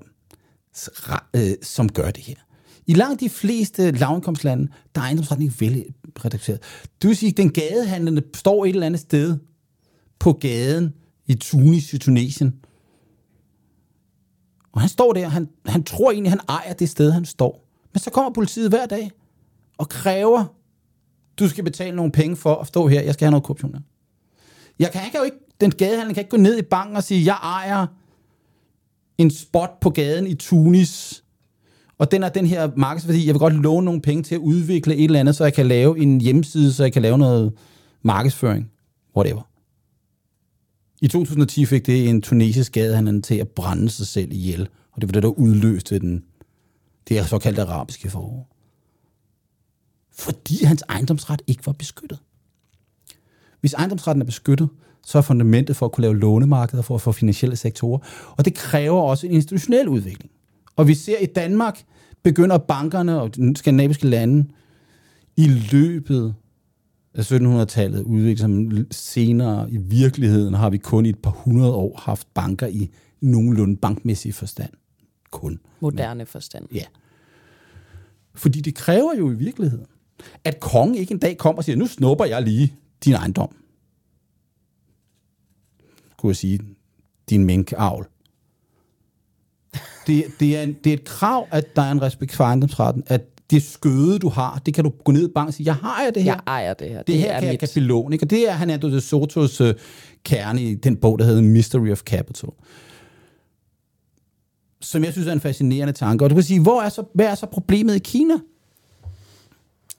øh, 1.37 1.53
som 1.63 1.89
gør 1.89 2.11
det 2.11 2.25
her. 2.25 2.35
I 2.87 2.95
langt 2.95 3.21
de 3.21 3.29
fleste 3.29 3.91
lavindkomstlande, 3.91 4.69
der 4.95 5.01
er 5.01 5.05
ejendomsretten 5.05 5.47
ikke 5.47 5.61
vel 5.61 5.85
reduceret. 6.25 6.61
Det 7.03 7.09
vil 7.09 7.17
sige, 7.17 7.31
at 7.31 7.37
den 7.37 7.53
gadehandlende 7.53 8.23
står 8.35 8.65
et 8.65 8.69
eller 8.69 8.87
andet 8.87 9.01
sted 9.01 9.39
på 10.19 10.33
gaden 10.33 10.95
i 11.27 11.35
Tunis 11.35 11.93
i 11.93 11.99
Tunesien. 11.99 12.55
Og 14.73 14.81
han 14.81 14.89
står 14.89 15.13
der, 15.13 15.29
han, 15.29 15.49
han 15.67 15.85
tror 15.85 16.11
egentlig, 16.11 16.33
han 16.33 16.41
ejer 16.49 16.73
det 16.73 16.89
sted, 16.89 17.11
han 17.11 17.25
står. 17.25 17.69
Men 17.93 18.01
så 18.01 18.11
kommer 18.11 18.33
politiet 18.33 18.69
hver 18.69 18.87
dag 18.87 19.11
og 19.79 19.89
kræver, 19.89 20.45
du 21.39 21.49
skal 21.49 21.65
betale 21.65 21.97
nogle 21.97 22.13
penge 22.13 22.37
for 22.37 22.55
at 22.55 22.67
stå 22.67 22.89
her, 22.89 23.01
jeg 23.01 23.15
skal 23.15 23.25
have 23.25 23.31
noget 23.31 23.45
korruption. 23.45 23.77
Jeg 24.79 24.91
kan, 24.93 25.01
jeg 25.03 25.11
kan 25.11 25.21
jo 25.21 25.25
ikke, 25.25 25.37
den 25.61 25.71
gadehandler 25.71 26.15
kan 26.15 26.21
ikke 26.21 26.31
gå 26.31 26.37
ned 26.37 26.59
i 26.59 26.63
banken 26.63 26.97
og 26.97 27.03
sige, 27.03 27.25
jeg 27.25 27.39
ejer 27.43 27.87
en 29.19 29.31
spot 29.31 29.81
på 29.81 29.91
gaden 29.91 30.27
i 30.27 30.35
Tunis, 30.35 31.25
og 31.99 32.11
den 32.11 32.23
er 32.23 32.29
den 32.29 32.47
her 32.47 32.71
markedsværdi, 32.77 33.27
jeg 33.27 33.35
vil 33.35 33.41
godt 33.41 33.55
låne 33.55 33.85
nogle 33.85 34.01
penge 34.01 34.23
til 34.23 34.35
at 34.35 34.41
udvikle 34.41 34.95
et 34.95 35.05
eller 35.05 35.21
andet, 35.21 35.37
så 35.37 35.45
jeg 35.45 35.55
kan 35.55 35.67
lave 35.67 35.99
en 35.99 36.21
hjemmeside, 36.21 36.73
så 36.73 36.83
jeg 36.83 36.93
kan 36.93 37.03
lave 37.03 37.19
noget 37.19 37.53
markedsføring. 38.03 38.71
Whatever. 39.17 39.43
I 41.03 41.09
2010 41.09 41.65
fik 41.65 41.87
det 41.87 42.09
en 42.09 42.23
tunesisk 42.23 42.73
gadehandel 42.73 43.23
til 43.23 43.35
at 43.35 43.49
brænde 43.49 43.91
sig 43.91 44.07
selv 44.07 44.33
ihjel, 44.33 44.69
og 44.93 45.01
det 45.01 45.09
var 45.09 45.13
det, 45.13 45.23
der 45.23 45.29
udløste 45.29 45.99
den 45.99 46.25
det 47.09 47.19
er 47.19 47.25
såkaldte 47.25 47.63
arabiske 47.63 48.11
forår. 48.11 48.56
Fordi 50.19 50.65
hans 50.65 50.85
ejendomsret 50.89 51.43
ikke 51.47 51.67
var 51.67 51.73
beskyttet. 51.73 52.19
Hvis 53.61 53.75
ejendomsretten 53.75 54.23
er 54.23 54.27
beskyttet, 54.27 54.69
så 55.07 55.19
er 55.19 55.23
fundamentet 55.23 55.77
for 55.77 55.87
at 55.87 55.93
kunne 55.93 56.03
lave 56.03 56.19
lånemarkeder 56.19 56.83
for 56.83 56.95
at 56.95 57.01
få 57.01 57.13
finansielle 57.13 57.57
sektorer. 57.57 57.99
Og 58.37 58.45
det 58.45 58.55
kræver 58.55 59.01
også 59.01 59.27
en 59.27 59.33
institutionel 59.33 59.89
udvikling. 59.89 60.31
Og 60.77 60.89
vi 60.89 60.95
ser 60.95 61.19
i 61.19 61.27
Danmark, 61.27 61.85
begynder 62.23 62.59
bankerne 62.59 63.21
og 63.21 63.37
de 63.37 63.57
skandinaviske 63.57 64.07
lande 64.07 64.49
i 65.37 65.49
løbet 65.49 66.35
af 67.15 67.33
1700-tallet 67.33 68.03
udvikle 68.03 68.39
sig 68.39 68.85
senere. 68.91 69.71
I 69.71 69.77
virkeligheden 69.77 70.55
har 70.55 70.71
vi 70.71 70.79
kun 70.79 71.07
i 71.07 71.09
et 71.09 71.19
par 71.19 71.31
hundrede 71.31 71.75
år 71.75 72.01
haft 72.05 72.35
banker 72.35 72.67
i 72.67 72.91
nogenlunde 73.21 73.77
bankmæssig 73.77 74.35
forstand. 74.35 74.71
Kun. 75.31 75.61
Moderne 75.81 76.27
forstand. 76.27 76.67
Ja. 76.75 76.85
Fordi 78.35 78.61
det 78.61 78.75
kræver 78.75 79.15
jo 79.19 79.31
i 79.31 79.35
virkeligheden, 79.35 79.87
at 80.45 80.61
kongen 80.61 80.95
ikke 80.95 81.13
en 81.13 81.19
dag 81.19 81.39
kommer 81.39 81.59
og 81.59 81.65
siger, 81.65 81.77
nu 81.77 81.87
snupper 81.87 82.25
jeg 82.25 82.43
lige 82.43 82.75
din 83.05 83.13
ejendom. 83.13 83.57
Kunne 86.19 86.31
jeg 86.31 86.37
sige, 86.37 86.61
din 87.31 87.45
minkavl. 87.45 88.07
Det, 90.07 90.25
det, 90.41 90.57
er 90.57 90.63
en, 90.63 90.77
det 90.85 90.91
er 90.91 90.95
et 90.95 91.05
krav, 91.05 91.47
at 91.51 91.77
der 91.77 91.83
er 91.83 91.91
en 91.91 92.03
respekt 92.03 92.33
for 92.33 92.45
ejendomsretten, 92.45 93.03
at 93.07 93.23
det 93.51 93.63
skøde, 93.63 94.19
du 94.19 94.29
har, 94.29 94.63
det 94.67 94.75
kan 94.75 94.85
du 94.85 94.93
gå 95.05 95.13
ned 95.13 95.29
i 95.29 95.33
banken 95.35 95.49
og 95.49 95.55
sige, 95.55 95.67
jeg 95.67 95.75
har 95.75 96.03
jeg 96.03 96.15
det 96.15 96.23
her. 96.23 96.33
Jeg 96.33 96.41
ejer 96.47 96.75
det 96.75 96.89
her. 96.89 96.99
Det, 96.99 97.07
det 97.07 97.19
her 97.19 97.33
er 97.33 97.41
kan 97.41 97.47
jeg 97.47 97.53
mit. 97.53 97.61
kan 97.61 97.69
belåne. 97.75 98.15
Ikke? 98.15 98.25
Og 98.25 98.31
det 98.31 98.51
er 98.51 98.55
Hernando 98.55 98.91
de 98.91 99.01
Sotos 99.01 99.61
uh, 99.61 99.71
kerne 100.25 100.63
i 100.63 100.75
den 100.75 100.97
bog, 100.97 101.19
der 101.19 101.25
hedder 101.25 101.43
Mystery 101.43 101.91
of 101.91 102.01
Capital. 102.01 102.49
Som 104.81 105.05
jeg 105.05 105.13
synes 105.13 105.29
er 105.29 105.33
en 105.33 105.41
fascinerende 105.41 105.93
tanke. 105.93 106.25
Og 106.25 106.31
du 106.31 106.35
kan 106.35 106.45
sige, 106.45 106.61
hvor 106.61 106.83
er 106.83 106.89
så, 106.89 107.05
hvad 107.15 107.27
er 107.27 107.35
så 107.35 107.47
problemet 107.47 107.97
i 107.97 107.99
Kina? 107.99 108.35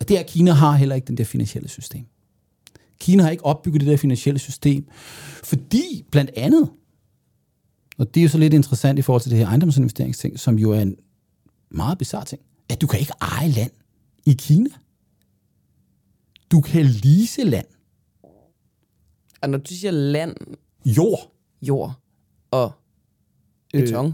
Det 0.02 0.12
er, 0.12 0.20
at 0.20 0.26
Kina 0.28 0.52
har 0.52 0.72
heller 0.76 0.96
ikke 0.96 1.08
den 1.08 1.18
der 1.18 1.24
finansielle 1.24 1.70
system. 1.70 2.06
Kina 3.00 3.24
har 3.24 3.30
ikke 3.30 3.46
opbygget 3.46 3.82
det 3.82 3.88
der 3.90 3.98
finansielle 3.98 4.40
system, 4.40 4.88
fordi 5.44 6.06
blandt 6.12 6.32
andet, 6.38 6.70
og 7.98 8.14
det 8.14 8.20
er 8.20 8.24
jo 8.24 8.30
så 8.30 8.38
lidt 8.38 8.54
interessant 8.54 9.00
i 9.00 9.02
forhold 9.02 9.22
til 9.22 9.32
det 9.32 9.40
her 9.40 9.48
ejendomsinvesteringsting, 9.48 10.40
som 10.40 10.60
jo 10.60 10.72
er 10.72 10.80
en 10.80 10.96
meget 11.72 11.98
bizarre 11.98 12.26
ting, 12.26 12.42
at 12.70 12.82
du 12.82 12.88
kan 12.88 13.00
ikke 13.00 13.14
eje 13.22 13.50
land 13.50 13.72
i 14.26 14.34
Kina. 14.34 14.70
Du 16.52 16.62
kan 16.62 16.86
lease 16.86 17.44
land. 17.44 17.66
Og 19.42 19.50
når 19.50 19.58
du 19.58 19.74
siger 19.74 19.92
land, 19.92 20.36
Jord. 20.86 21.34
jord 21.62 21.94
og 22.52 22.72
beton, 23.74 24.06
øh, 24.06 24.12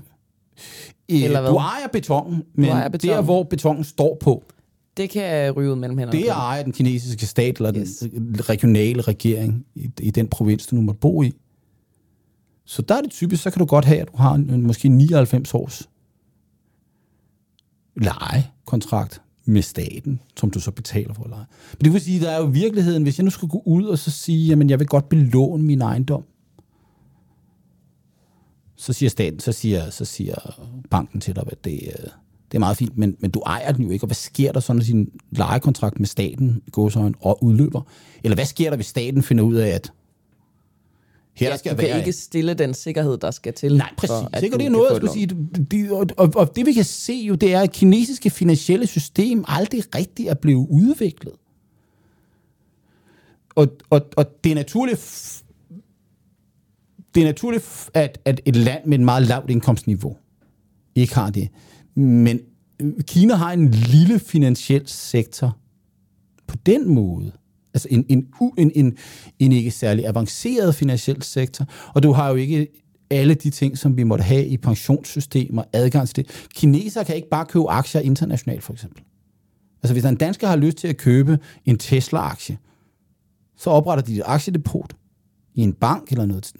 Øh, 1.10 1.22
Eller 1.24 1.42
hvad? 1.42 1.52
Du 1.52 1.56
ejer 1.58 1.88
betongen, 1.88 2.44
men 2.56 2.66
ejer 2.70 2.82
der, 2.82 2.90
betongen. 2.90 3.24
hvor 3.26 3.44
betongen 3.44 3.84
står 3.84 4.18
på, 4.22 4.44
det 4.98 5.10
kan 5.10 5.52
ryge 5.52 5.72
ud 5.72 5.76
mellem 5.76 5.98
hænderne. 5.98 6.20
det 6.20 6.30
ejer 6.30 6.64
den 6.64 6.74
kinesiske 6.74 7.26
stat 7.26 7.58
eller 7.58 7.74
Yes. 7.78 7.98
den 8.00 8.50
regionale 8.50 9.02
regering 9.02 9.66
i, 9.76 9.92
i 10.00 10.12
den 10.12 10.28
provins, 10.28 10.68
du 10.68 10.76
nu 10.76 10.82
måtte 10.82 11.00
bo 11.00 11.24
i. 11.24 11.34
Så 12.66 12.82
der 12.82 12.96
er 12.96 13.02
det 13.02 13.12
typisk, 13.12 13.44
så 13.44 13.50
kan 13.52 13.60
du 13.60 13.66
godt 13.66 13.86
have, 13.86 14.00
at 14.00 14.08
du 14.12 14.18
har 14.18 14.34
en, 14.34 14.50
en 14.50 14.62
måske 14.62 14.90
99 14.90 15.54
års 15.54 15.90
lejekontrakt 17.96 19.22
med 19.46 19.62
staten, 19.62 20.20
som 20.38 20.52
du 20.52 20.60
så 20.60 20.72
betaler 20.72 21.14
for 21.14 21.24
at 21.24 21.30
leje. 21.30 21.46
Men 21.80 21.86
det 21.86 21.94
vil 21.94 22.02
sige, 22.02 22.20
der 22.20 22.30
er 22.30 22.38
jo 22.38 22.46
virkeligheden, 22.46 23.04
hvis 23.04 23.18
jeg 23.20 23.24
nu 23.24 23.30
skulle 23.32 23.52
gå 23.52 23.62
ud 23.66 23.84
og 23.86 24.00
så 24.00 24.12
sige, 24.12 24.48
jamen 24.48 24.70
jeg 24.70 24.80
vil 24.80 24.88
godt 24.88 25.10
belåne 25.10 25.64
min 25.64 25.82
ejendom, 25.82 26.24
så 28.76 28.94
siger 28.94 29.10
staten, 29.10 29.40
så 29.40 29.52
siger, 29.52 29.90
så 29.90 30.06
siger 30.06 30.36
banken 30.90 31.22
til 31.22 31.36
dig, 31.36 31.44
at 31.48 31.64
det, 31.66 31.80
øh, 32.00 32.10
det 32.54 32.58
er 32.58 32.60
meget 32.60 32.78
fint, 32.78 32.98
men, 32.98 33.16
men 33.20 33.32
du 33.32 33.40
ejer 33.40 33.72
den 33.72 33.86
jo 33.86 33.92
ikke, 33.92 34.04
og 34.04 34.08
hvad 34.08 34.16
sker 34.16 34.52
der 34.52 34.60
så, 34.60 34.74
når 34.74 34.82
din 34.82 35.10
lejekontrakt 35.32 36.00
med 36.00 36.08
staten 36.08 36.62
går 36.72 36.90
så 36.90 37.12
og 37.22 37.44
udløber? 37.44 37.82
Eller 38.24 38.36
hvad 38.36 38.46
sker 38.46 38.70
der, 38.70 38.76
hvis 38.76 38.86
staten 38.86 39.24
finder 39.24 39.44
ud 39.44 39.56
af, 39.56 39.68
at 39.68 39.92
her 41.34 41.48
ja, 41.48 41.52
der 41.52 41.58
skal 41.58 41.72
du 41.72 41.78
kan 41.78 41.88
være... 41.88 42.00
ikke 42.00 42.12
stille 42.12 42.54
den 42.54 42.74
sikkerhed, 42.74 43.18
der 43.18 43.32
skal 43.32 43.54
til. 43.54 43.78
Nej, 43.78 43.94
præcis. 43.98 44.10
for, 44.10 44.30
at 44.34 44.44
Ikke? 44.44 44.56
Og 44.56 44.60
det 44.60 44.66
er 44.66 44.70
noget, 44.70 44.90
jeg 44.90 44.98
skulle 44.98 45.14
sige. 45.70 45.94
Og, 45.94 46.08
og, 46.18 46.32
og 46.36 46.56
det 46.56 46.66
vi 46.66 46.74
kan 46.74 46.84
se 46.84 47.14
jo, 47.14 47.36
det 47.36 47.54
er, 47.54 47.62
at 47.62 47.72
kinesiske 47.72 48.30
finansielle 48.30 48.88
system 48.88 49.46
aldrig 49.48 49.96
rigtig 49.96 50.28
er 50.28 50.34
blevet 50.34 50.68
udviklet. 50.70 51.34
Og, 53.56 53.68
og, 53.90 54.02
og 54.18 54.26
det 54.44 54.52
er 54.52 54.56
naturligt, 54.56 55.44
det 57.16 57.22
er 57.22 57.26
naturligt, 57.26 57.90
at, 57.94 58.20
at 58.26 58.42
et 58.46 58.56
land 58.56 58.86
med 58.86 59.00
et 59.00 59.06
meget 59.06 59.28
lavt 59.28 59.50
indkomstniveau 59.50 60.18
ikke 60.96 61.16
har 61.16 61.30
det. 61.30 61.50
Men 61.96 62.40
øh, 62.82 62.94
Kina 63.08 63.36
har 63.36 63.52
en 63.52 63.72
lille 63.72 64.20
finansiel 64.20 64.88
sektor 64.88 65.58
på 66.48 66.56
den 66.66 66.94
måde. 66.94 67.32
Altså 67.74 67.88
en, 67.92 68.06
en, 68.10 68.28
en, 68.58 68.72
en, 68.76 68.98
en 69.40 69.52
ikke 69.52 69.72
særlig 69.72 70.08
avanceret 70.08 70.76
finansiel 70.76 71.22
sektor. 71.22 71.66
Og 71.96 72.04
du 72.04 72.12
har 72.12 72.30
jo 72.30 72.36
ikke 72.36 72.68
alle 73.10 73.34
de 73.34 73.50
ting, 73.50 73.78
som 73.78 73.98
vi 73.98 74.04
måtte 74.04 74.24
have 74.24 74.46
i 74.46 74.58
pensionssystemer, 74.58 75.64
adgang 75.74 76.08
til 76.08 76.16
det. 76.16 76.48
Kinesere 76.56 77.06
kan 77.06 77.16
ikke 77.16 77.30
bare 77.30 77.46
købe 77.46 77.70
aktier 77.70 78.02
internationalt, 78.02 78.64
for 78.64 78.74
eksempel. 78.74 79.04
Altså 79.84 79.94
hvis 79.94 80.06
en 80.06 80.16
dansker 80.16 80.48
har 80.48 80.56
lyst 80.56 80.78
til 80.78 80.88
at 80.88 80.98
købe 80.98 81.40
en 81.66 81.78
Tesla-aktie, 81.78 82.58
så 83.58 83.70
opretter 83.70 84.04
de 84.04 84.16
et 84.16 84.24
aktiedepot 84.26 84.96
i 85.56 85.62
en 85.62 85.74
bank 85.74 86.12
eller 86.12 86.26
noget 86.26 86.54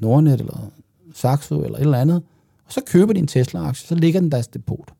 Nordnet 0.00 0.40
eller 0.40 0.70
Saxo 1.14 1.62
eller 1.62 1.78
et 1.78 1.82
eller 1.82 1.98
andet, 1.98 2.22
og 2.70 2.74
så 2.74 2.80
køber 2.86 3.12
de 3.12 3.18
en 3.18 3.26
Tesla-aktie, 3.26 3.86
så 3.86 3.94
ligger 3.94 4.20
den 4.20 4.32
deres 4.32 4.48
depot. 4.48 4.92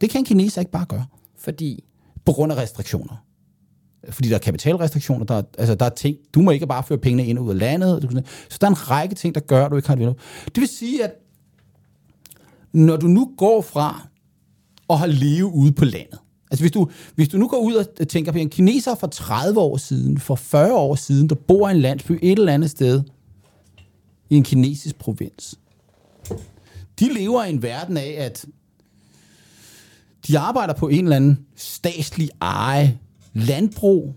Det 0.00 0.10
kan 0.10 0.20
en 0.20 0.24
kineser 0.24 0.60
ikke 0.60 0.70
bare 0.70 0.86
gøre 0.86 1.06
Fordi 1.38 1.84
på 2.24 2.32
grund 2.32 2.52
af 2.52 2.56
restriktioner. 2.56 3.24
Fordi 4.10 4.28
der 4.28 4.34
er 4.34 4.38
kapitalrestriktioner, 4.38 5.24
der 5.24 5.34
er, 5.34 5.42
altså 5.58 5.74
der 5.74 5.86
er 5.86 5.90
ting, 5.90 6.16
du 6.34 6.42
må 6.42 6.50
ikke 6.50 6.66
bare 6.66 6.82
føre 6.82 6.98
pengene 6.98 7.26
ind 7.26 7.38
og 7.38 7.44
ud 7.44 7.50
af 7.50 7.58
landet. 7.58 8.24
Så 8.48 8.58
der 8.60 8.66
er 8.66 8.70
en 8.70 8.90
række 8.90 9.14
ting, 9.14 9.34
der 9.34 9.40
gør, 9.40 9.64
at 9.64 9.70
du 9.70 9.76
ikke 9.76 9.88
har 9.88 9.94
et 9.94 9.98
vindue. 9.98 10.16
Det 10.44 10.60
vil 10.60 10.68
sige, 10.68 11.04
at 11.04 11.12
når 12.72 12.96
du 12.96 13.06
nu 13.06 13.34
går 13.38 13.62
fra 13.62 14.08
at 14.90 14.98
have 14.98 15.12
leve 15.12 15.46
ude 15.46 15.72
på 15.72 15.84
landet, 15.84 16.18
altså 16.50 16.62
hvis 16.62 16.72
du, 16.72 16.90
hvis 17.14 17.28
du 17.28 17.38
nu 17.38 17.48
går 17.48 17.58
ud 17.58 17.74
og 18.00 18.08
tænker 18.08 18.32
på 18.32 18.38
en 18.38 18.50
kineser 18.50 18.94
for 18.94 19.06
30 19.06 19.60
år 19.60 19.76
siden, 19.76 20.18
for 20.18 20.34
40 20.34 20.74
år 20.74 20.94
siden, 20.94 21.28
der 21.28 21.34
bor 21.34 21.68
i 21.68 21.70
en 21.70 21.80
landsby 21.80 22.18
et 22.22 22.38
eller 22.38 22.52
andet 22.52 22.70
sted 22.70 23.02
i 24.30 24.36
en 24.36 24.42
kinesisk 24.42 24.98
provins. 24.98 25.58
De 27.00 27.14
lever 27.14 27.44
i 27.44 27.50
en 27.50 27.62
verden 27.62 27.96
af, 27.96 28.14
at 28.18 28.46
de 30.26 30.38
arbejder 30.38 30.74
på 30.74 30.88
en 30.88 31.04
eller 31.04 31.16
anden 31.16 31.46
statslig 31.56 32.30
eje 32.40 32.98
landbrug, 33.32 34.16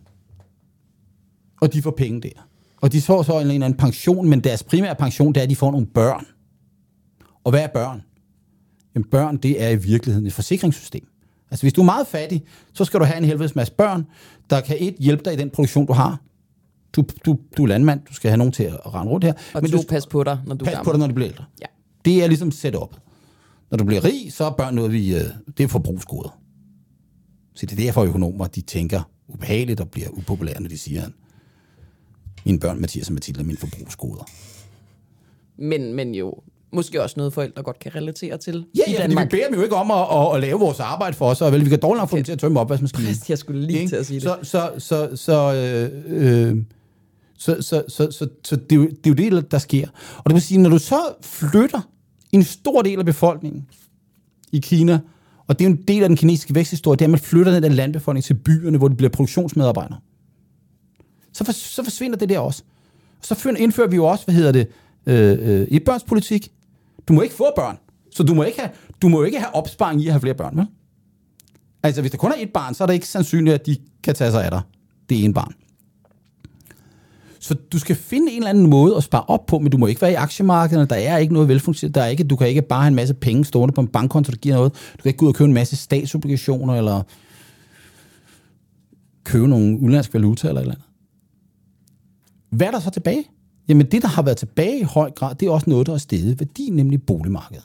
og 1.61 1.73
de 1.73 1.81
får 1.81 1.91
penge 1.91 2.21
der. 2.21 2.47
Og 2.81 2.91
de 2.91 3.01
får 3.01 3.23
så 3.23 3.39
en 3.39 3.41
eller 3.41 3.65
anden 3.65 3.79
pension, 3.79 4.29
men 4.29 4.39
deres 4.39 4.63
primære 4.63 4.95
pension, 4.95 5.33
det 5.33 5.39
er, 5.39 5.43
at 5.43 5.49
de 5.49 5.55
får 5.55 5.71
nogle 5.71 5.87
børn. 5.87 6.25
Og 7.43 7.51
hvad 7.51 7.63
er 7.63 7.67
børn? 7.67 8.01
Jamen 8.95 9.09
børn, 9.09 9.37
det 9.37 9.63
er 9.63 9.69
i 9.69 9.75
virkeligheden 9.75 10.27
et 10.27 10.33
forsikringssystem. 10.33 11.07
Altså 11.51 11.63
hvis 11.63 11.73
du 11.73 11.81
er 11.81 11.85
meget 11.85 12.07
fattig, 12.07 12.43
så 12.73 12.85
skal 12.85 12.99
du 12.99 13.05
have 13.05 13.17
en 13.17 13.25
helvedes 13.25 13.55
masse 13.55 13.73
børn, 13.73 14.05
der 14.49 14.61
kan 14.61 14.77
et 14.79 14.95
hjælpe 14.99 15.23
dig 15.25 15.33
i 15.33 15.35
den 15.35 15.49
produktion, 15.49 15.85
du 15.85 15.93
har. 15.93 16.21
Du, 16.93 17.03
du, 17.25 17.39
du 17.57 17.63
er 17.63 17.67
landmand, 17.67 18.01
du 18.09 18.13
skal 18.13 18.29
have 18.29 18.37
nogen 18.37 18.53
til 18.53 18.63
at 18.63 18.93
rende 18.93 19.11
rundt 19.11 19.25
her. 19.25 19.33
og 19.53 19.61
men 19.61 19.71
du 19.71 19.77
du 19.77 19.83
pas 19.89 20.07
på 20.07 20.23
dig, 20.23 20.39
når 20.45 20.55
du 20.55 20.65
er 20.65 20.69
pas 20.69 20.73
gammel. 20.73 20.85
på 20.85 20.91
dig, 20.91 20.99
når 20.99 21.07
du 21.07 21.13
bliver 21.13 21.29
ældre. 21.29 21.45
Ja. 21.61 21.65
Det 22.07 22.23
er 22.23 22.27
ligesom 22.27 22.51
setup. 22.51 22.95
Når 23.71 23.77
du 23.77 23.83
bliver 23.83 24.03
rig, 24.03 24.33
så 24.33 24.43
er 24.43 24.49
børn 24.49 24.75
noget, 24.75 24.91
vi, 24.91 25.15
øh, 25.15 25.21
det 25.57 25.63
er 25.63 25.67
forbrugsgoder. 25.67 26.39
Så 27.55 27.65
det 27.65 27.71
er 27.71 27.83
derfor 27.83 28.03
økonomer, 28.03 28.47
de 28.47 28.61
tænker 28.61 29.01
ubehageligt 29.27 29.79
og 29.79 29.89
bliver 29.89 30.09
upopulære, 30.09 30.61
når 30.61 30.69
de 30.69 30.77
siger, 30.77 31.03
at 31.03 31.11
mine 32.45 32.59
børn, 32.59 32.81
Mathias 32.81 33.07
og 33.07 33.13
Mathilde, 33.13 33.39
er 33.39 33.43
mine 33.43 33.57
forbrugsgoder. 33.57 34.23
Men, 35.57 35.93
men 35.93 36.15
jo 36.15 36.33
måske 36.73 37.03
også 37.03 37.13
noget, 37.17 37.33
forældre 37.33 37.63
godt 37.63 37.79
kan 37.79 37.95
relatere 37.95 38.37
til 38.37 38.65
Ja, 38.75 38.81
i 38.87 38.91
ja, 38.91 38.95
fordi 38.95 39.07
vi 39.07 39.07
Danmark. 39.07 39.29
beder 39.29 39.45
dem 39.45 39.55
jo 39.55 39.63
ikke 39.63 39.75
om 39.75 39.91
at, 39.91 40.07
at, 40.11 40.35
at 40.35 40.41
lave 40.41 40.59
vores 40.59 40.79
arbejde 40.79 41.15
for 41.15 41.29
os, 41.29 41.41
og 41.41 41.51
vel, 41.51 41.65
vi 41.65 41.69
kan 41.69 41.79
dårligt 41.79 42.01
nok 42.01 42.09
få 42.09 42.15
dem 42.15 42.23
til 42.23 42.31
at 42.31 42.39
tømme 42.39 42.59
opvaskemaskinen. 42.59 43.15
Jeg 43.29 43.37
skulle 43.37 43.61
lige 43.61 43.79
Ikke? 43.79 43.89
til 43.89 43.95
at 43.95 44.05
sige 44.05 44.19
det. 44.19 44.23
Så, 44.23 44.37
så, 44.43 44.71
så, 44.77 45.15
så, 45.15 45.53
øh, 45.53 46.49
øh, 46.49 46.63
så, 47.37 47.61
så, 47.61 47.83
så, 47.87 48.11
så, 48.11 48.27
så 48.43 48.55
det, 48.55 48.71
er 48.71 48.75
jo, 48.75 48.85
det 48.85 49.19
er 49.19 49.25
jo 49.25 49.37
det, 49.39 49.51
der 49.51 49.57
sker. 49.57 49.87
Og 50.17 50.23
det 50.25 50.33
vil 50.33 50.41
sige, 50.41 50.57
når 50.57 50.69
du 50.69 50.77
så 50.77 50.99
flytter 51.21 51.81
en 52.31 52.43
stor 52.43 52.81
del 52.81 52.99
af 52.99 53.05
befolkningen 53.05 53.65
i 54.51 54.59
Kina, 54.59 54.99
og 55.47 55.59
det 55.59 55.65
er 55.65 55.69
jo 55.69 55.75
en 55.75 55.83
del 55.87 56.03
af 56.03 56.09
den 56.09 56.17
kinesiske 56.17 56.55
væksthistorie, 56.55 56.95
det 56.95 57.01
er, 57.01 57.07
at 57.07 57.11
man 57.11 57.19
flytter 57.19 57.51
den 57.51 57.63
der 57.63 57.69
landbefolkning 57.69 58.23
til 58.23 58.33
byerne, 58.33 58.77
hvor 58.77 58.87
de 58.87 58.95
bliver 58.95 59.09
produktionsmedarbejdere. 59.09 59.99
Så, 61.33 61.43
for, 61.43 61.51
så 61.51 61.83
forsvinder 61.83 62.17
det 62.17 62.29
der 62.29 62.39
også. 62.39 62.63
Så 63.21 63.55
indfører 63.59 63.87
vi 63.87 63.95
jo 63.95 64.05
også, 64.05 64.25
hvad 64.25 64.35
hedder 64.35 64.51
det, 64.51 64.67
øh, 65.05 65.37
øh, 65.41 65.67
etbørnspolitik. 65.71 66.51
Du 67.07 67.13
må 67.13 67.21
ikke 67.21 67.35
få 67.35 67.51
børn, 67.55 67.77
så 68.11 68.23
du 68.23 68.33
må 68.33 68.43
ikke 68.43 68.59
have, 68.59 68.71
du 69.01 69.09
må 69.09 69.23
ikke 69.23 69.39
have 69.39 69.55
opsparing 69.55 70.01
i 70.01 70.07
at 70.07 70.13
have 70.13 70.21
flere 70.21 70.33
børn, 70.33 70.57
vel? 70.57 70.65
Altså, 71.83 72.01
hvis 72.01 72.11
der 72.11 72.17
kun 72.17 72.31
er 72.31 72.35
et 72.37 72.53
barn, 72.53 72.73
så 72.73 72.83
er 72.83 72.87
det 72.87 72.93
ikke 72.93 73.07
sandsynligt, 73.07 73.53
at 73.53 73.65
de 73.65 73.77
kan 74.03 74.15
tage 74.15 74.31
sig 74.31 74.45
af 74.45 74.51
dig. 74.51 74.61
Det 75.09 75.23
ene 75.23 75.33
barn. 75.33 75.53
Så 77.47 77.53
du 77.53 77.79
skal 77.79 77.95
finde 77.95 78.31
en 78.31 78.38
eller 78.38 78.49
anden 78.49 78.69
måde 78.69 78.95
at 78.95 79.03
spare 79.03 79.23
op 79.27 79.45
på, 79.45 79.60
men 79.60 79.71
du 79.71 79.77
må 79.77 79.88
ikke 79.88 80.01
være 80.01 80.12
i 80.12 80.15
aktiemarkedet, 80.15 80.89
der 80.89 80.95
er 80.95 81.17
ikke 81.17 81.33
noget 81.33 81.49
velfunktioneret, 81.49 81.95
der 81.95 82.01
er 82.01 82.07
ikke, 82.07 82.23
du 82.23 82.36
kan 82.36 82.47
ikke 82.47 82.62
bare 82.62 82.81
have 82.81 82.88
en 82.88 82.95
masse 82.95 83.13
penge 83.13 83.45
stående 83.45 83.73
på 83.73 83.81
en 83.81 83.88
bankkonto, 83.88 84.31
der 84.31 84.38
giver 84.38 84.55
noget. 84.55 84.73
Du 84.73 85.01
kan 85.01 85.10
ikke 85.10 85.17
gå 85.17 85.25
ud 85.25 85.29
og 85.29 85.36
købe 85.36 85.47
en 85.47 85.53
masse 85.53 85.75
statsobligationer, 85.75 86.75
eller 86.75 87.01
købe 89.23 89.47
nogle 89.47 89.79
udenlandske 89.79 90.13
valuta 90.13 90.47
eller 90.47 90.62
et 90.62 90.63
eller 90.63 90.75
andet. 90.75 90.88
Hvad 92.49 92.67
er 92.67 92.71
der 92.71 92.79
så 92.79 92.89
tilbage? 92.89 93.23
Jamen 93.67 93.86
det, 93.86 94.01
der 94.01 94.07
har 94.07 94.21
været 94.21 94.38
tilbage 94.38 94.79
i 94.79 94.83
høj 94.83 95.12
grad, 95.12 95.36
det 95.36 95.47
er 95.47 95.51
også 95.51 95.69
noget, 95.69 95.88
der 95.88 95.93
er 95.93 95.97
steget 95.97 96.39
værdi, 96.39 96.69
nemlig 96.69 97.03
boligmarkedet. 97.03 97.63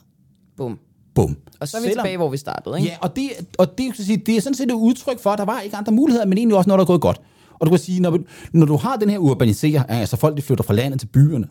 Bum. 0.57 0.79
Bum. 1.15 1.37
Og 1.59 1.67
så 1.67 1.77
er 1.77 1.81
vi 1.81 1.87
Selvom, 1.87 2.03
tilbage, 2.03 2.17
hvor 2.17 2.29
vi 2.29 2.37
startede, 2.37 2.77
ikke? 2.77 2.89
Ja, 2.89 2.97
og 3.01 3.15
det, 3.15 3.29
og 3.57 3.77
det, 3.77 3.95
sige, 3.95 4.17
det 4.17 4.37
er 4.37 4.41
sådan 4.41 4.55
set 4.55 4.69
et 4.69 4.73
udtryk 4.73 5.19
for, 5.19 5.29
at 5.29 5.39
der 5.39 5.45
var 5.45 5.59
ikke 5.59 5.75
andre 5.77 5.91
muligheder, 5.91 6.25
men 6.25 6.37
egentlig 6.37 6.57
også 6.57 6.67
noget, 6.67 6.77
der 6.77 6.83
er 6.83 6.87
gået 6.87 7.01
godt. 7.01 7.21
Og 7.59 7.65
du 7.65 7.69
kan 7.69 7.79
sige, 7.79 7.99
når, 7.99 8.19
når 8.53 8.65
du 8.65 8.77
har 8.77 8.95
den 8.95 9.09
her 9.09 9.17
urbanisering, 9.17 9.85
altså 9.89 10.17
folk 10.17 10.37
de 10.37 10.41
flytter 10.41 10.63
fra 10.63 10.73
landet 10.73 10.99
til 10.99 11.07
byerne, 11.07 11.47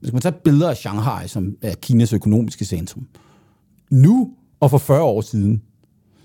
hvis 0.00 0.12
man 0.12 0.22
tager 0.22 0.36
billeder 0.44 0.70
af 0.70 0.76
Shanghai, 0.76 1.28
som 1.28 1.56
er 1.62 1.74
Kinas 1.74 2.12
økonomiske 2.12 2.64
centrum, 2.64 3.06
nu 3.90 4.30
og 4.60 4.70
for 4.70 4.78
40 4.78 5.02
år 5.02 5.20
siden, 5.20 5.62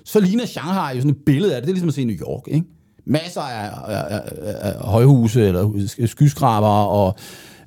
så 0.04 0.20
ligner 0.20 0.46
Shanghai 0.46 0.96
jo 0.96 1.02
sådan 1.02 1.12
et 1.12 1.26
billede 1.26 1.56
af 1.56 1.62
det. 1.62 1.68
Det 1.68 1.72
er 1.72 1.74
ligesom 1.74 1.88
at 1.88 1.94
se 1.94 2.06
New 2.06 2.16
York, 2.16 2.48
ikke? 2.48 2.68
Masser 3.06 3.42
af, 3.42 3.72
af, 3.88 4.22
af, 4.40 4.74
af 4.80 4.82
højhuse 4.82 5.48
eller 5.48 5.88
skyskraber 6.06 6.68
og 6.68 7.16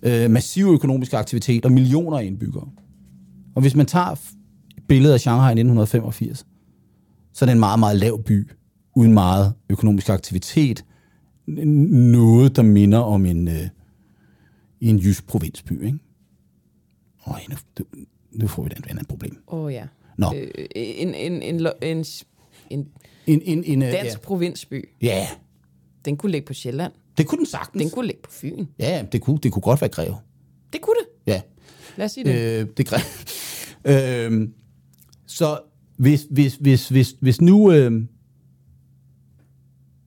øh, 0.02 0.30
massiv 0.30 0.66
økonomisk 0.66 1.12
aktivitet 1.12 1.64
og 1.64 1.72
millioner 1.72 2.18
af 2.18 2.24
indbyggere. 2.24 2.68
Og 3.54 3.62
hvis 3.62 3.74
man 3.74 3.86
tager 3.86 4.14
billedet 4.88 5.14
af 5.14 5.20
Shanghai 5.20 5.48
i 5.48 5.60
1985, 5.60 6.46
så 7.32 7.44
er 7.44 7.46
det 7.46 7.52
en 7.52 7.60
meget, 7.60 7.78
meget 7.78 7.96
lav 7.96 8.22
by, 8.22 8.50
uden 8.94 9.12
meget 9.12 9.54
økonomisk 9.68 10.08
aktivitet. 10.08 10.84
Noget, 11.46 12.56
der 12.56 12.62
minder 12.62 12.98
om 12.98 13.26
en, 13.26 13.48
øh, 13.48 13.68
en 14.80 14.98
jysk 14.98 15.26
provinsby, 15.26 15.84
ikke? 15.84 15.98
Åh, 17.26 17.36
nu, 17.50 17.84
nu 18.30 18.46
får 18.46 18.62
vi 18.62 18.70
et 18.78 18.86
andet 18.90 19.08
problem. 19.08 19.42
Åh 19.48 19.64
oh, 19.64 19.72
ja. 19.72 19.86
Nå. 20.16 20.34
Øh, 20.34 20.66
en, 20.74 21.14
en, 21.14 21.42
en, 21.42 21.66
en, 21.82 22.04
en, 22.70 22.88
en, 23.26 23.42
en, 23.44 23.64
en 23.64 23.80
dansk 23.80 24.16
ja. 24.16 24.18
provinsby. 24.22 24.88
Ja. 25.02 25.28
Den 26.04 26.16
kunne 26.16 26.32
ligge 26.32 26.46
på 26.46 26.54
Sjælland. 26.54 26.92
Det 27.18 27.26
kunne 27.26 27.38
den 27.38 27.46
sagtens. 27.46 27.82
Den 27.82 27.90
kunne 27.90 28.06
ligge 28.06 28.22
på 28.22 28.30
Fyn. 28.30 28.66
Ja, 28.78 29.04
det 29.12 29.20
kunne, 29.20 29.38
det 29.38 29.52
kunne 29.52 29.62
godt 29.62 29.80
være 29.80 29.90
Greve. 29.90 30.16
Det 30.72 30.80
kunne 30.80 30.96
det. 31.00 31.32
Ja. 31.32 31.40
Lad 31.96 32.06
os 32.06 32.12
sige 32.12 32.24
det. 32.24 32.60
Øh, 32.60 32.66
det 32.76 32.92
er 33.84 34.28
øh, 34.28 34.48
så 35.26 35.60
hvis, 35.96 36.26
hvis, 36.30 36.54
hvis, 36.54 36.88
hvis, 36.88 37.14
hvis 37.20 37.40
nu... 37.40 37.72
Øh, 37.72 38.02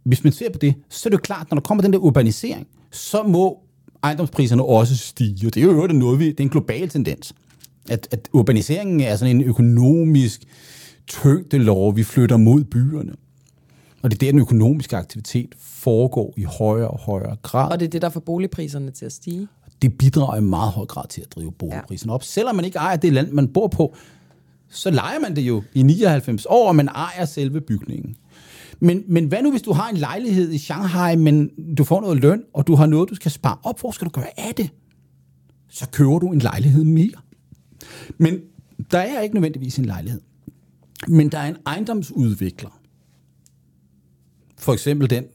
hvis 0.03 0.23
man 0.23 0.33
ser 0.33 0.49
på 0.49 0.59
det, 0.59 0.75
så 0.89 1.09
er 1.09 1.09
det 1.09 1.17
jo 1.17 1.21
klart, 1.21 1.51
når 1.51 1.55
der 1.55 1.61
kommer 1.61 1.81
den 1.81 1.93
der 1.93 1.99
urbanisering, 1.99 2.67
så 2.91 3.23
må 3.23 3.59
ejendomspriserne 4.03 4.63
også 4.63 4.97
stige. 4.97 5.47
Og 5.47 5.55
det 5.55 5.63
er 5.63 5.67
jo 5.67 5.87
det 5.87 5.95
noget, 5.95 6.19
vi, 6.19 6.25
det 6.25 6.39
er 6.39 6.43
en 6.43 6.49
global 6.49 6.89
tendens. 6.89 7.33
At, 7.89 8.07
at 8.11 8.29
urbaniseringen 8.33 9.01
er 9.01 9.15
sådan 9.15 9.35
en 9.35 9.43
økonomisk 9.43 10.43
tyngdelov, 11.07 11.95
vi 11.95 12.03
flytter 12.03 12.37
mod 12.37 12.63
byerne. 12.63 13.13
Og 14.01 14.11
det 14.11 14.17
er 14.17 14.19
der, 14.19 14.31
den 14.31 14.39
økonomiske 14.39 14.97
aktivitet 14.97 15.55
foregår 15.59 16.33
i 16.37 16.43
højere 16.43 16.87
og 16.87 16.99
højere 16.99 17.35
grad. 17.41 17.71
Og 17.71 17.79
det 17.79 17.85
er 17.85 17.89
det, 17.89 18.01
der 18.01 18.09
får 18.09 18.19
boligpriserne 18.19 18.91
til 18.91 19.05
at 19.05 19.11
stige? 19.11 19.47
Det 19.81 19.97
bidrager 19.97 20.37
i 20.37 20.41
meget 20.41 20.71
høj 20.71 20.85
grad 20.85 21.07
til 21.07 21.21
at 21.21 21.35
drive 21.35 21.51
boligpriserne 21.51 22.11
ja. 22.11 22.15
op. 22.15 22.23
Selvom 22.23 22.55
man 22.55 22.65
ikke 22.65 22.77
ejer 22.77 22.95
det 22.95 23.13
land, 23.13 23.31
man 23.31 23.47
bor 23.47 23.67
på, 23.67 23.95
så 24.69 24.91
leger 24.91 25.19
man 25.19 25.35
det 25.35 25.41
jo 25.41 25.63
i 25.73 25.83
99 25.83 26.45
år, 26.45 26.67
og 26.67 26.75
man 26.75 26.87
ejer 26.87 27.25
selve 27.25 27.61
bygningen. 27.61 28.15
Men, 28.79 29.03
men 29.07 29.25
hvad 29.25 29.43
nu, 29.43 29.51
hvis 29.51 29.61
du 29.61 29.73
har 29.73 29.89
en 29.89 29.97
lejlighed 29.97 30.51
i 30.51 30.57
Shanghai, 30.57 31.15
men 31.15 31.49
du 31.75 31.83
får 31.83 32.01
noget 32.01 32.21
løn, 32.21 32.43
og 32.53 32.67
du 32.67 32.75
har 32.75 32.85
noget, 32.85 33.09
du 33.09 33.15
skal 33.15 33.31
spare 33.31 33.57
op? 33.63 33.79
Hvor 33.79 33.91
skal 33.91 34.05
du 34.05 34.11
gøre 34.11 34.39
af 34.39 34.55
det? 34.55 34.69
Så 35.69 35.89
køber 35.89 36.19
du 36.19 36.31
en 36.31 36.39
lejlighed 36.39 36.83
mere. 36.83 37.21
Men 38.17 38.39
der 38.91 38.99
er 38.99 39.21
ikke 39.21 39.35
nødvendigvis 39.35 39.77
en 39.77 39.85
lejlighed. 39.85 40.21
Men 41.07 41.29
der 41.29 41.37
er 41.37 41.47
en 41.47 41.57
ejendomsudvikler. 41.65 42.81
For 44.57 44.73
eksempel 44.73 45.09
den, 45.09 45.25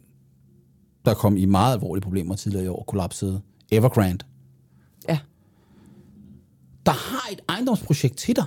der 1.05 1.14
kom 1.14 1.37
i 1.37 1.44
meget 1.44 1.74
alvorlige 1.74 2.03
problemer 2.03 2.35
tidligere 2.35 2.64
i 2.64 2.68
år, 2.68 2.85
kollapsede 2.88 3.40
Evergrande. 3.70 4.24
Ja. 5.09 5.18
Der 6.87 6.92
har 6.92 7.33
et 7.33 7.40
ejendomsprojekt 7.48 8.16
til 8.16 8.37
dig. 8.37 8.44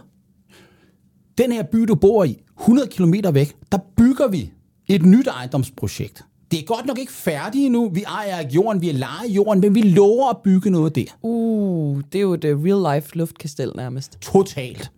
Den 1.38 1.52
her 1.52 1.64
by, 1.64 1.78
du 1.78 1.96
bor 1.96 2.24
i, 2.24 2.42
100 2.60 2.90
km 2.90 3.14
væk, 3.34 3.56
der 3.72 3.78
bygger 3.98 4.28
vi 4.28 4.52
et 4.96 5.06
nyt 5.06 5.28
ejendomsprojekt. 5.28 6.24
Det 6.52 6.60
er 6.60 6.64
godt 6.64 6.86
nok 6.86 7.00
ikke 7.00 7.12
færdigt 7.12 7.66
endnu. 7.66 7.90
Vi 7.90 8.04
ejer 8.04 8.40
ikke 8.40 8.54
jorden, 8.54 8.82
vi 8.82 8.90
er 8.90 8.94
leje 8.94 9.28
jorden, 9.28 9.62
men 9.62 9.76
vi 9.76 9.82
lover 9.82 10.30
at 10.30 10.38
bygge 10.44 10.70
noget 10.70 10.96
der. 10.96 11.06
Uh, 11.22 12.02
det 12.12 12.20
er 12.20 12.22
jo 12.22 12.34
et 12.34 12.46
uh, 12.46 12.64
real-life 12.64 13.16
luftkastel 13.16 13.72
nærmest. 13.76 14.18
Totalt. 14.22 14.92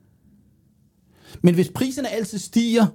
Men 1.41 1.56
hvis 1.56 1.71
priserne 1.75 2.10
altid 2.10 2.38
stiger, 2.38 2.86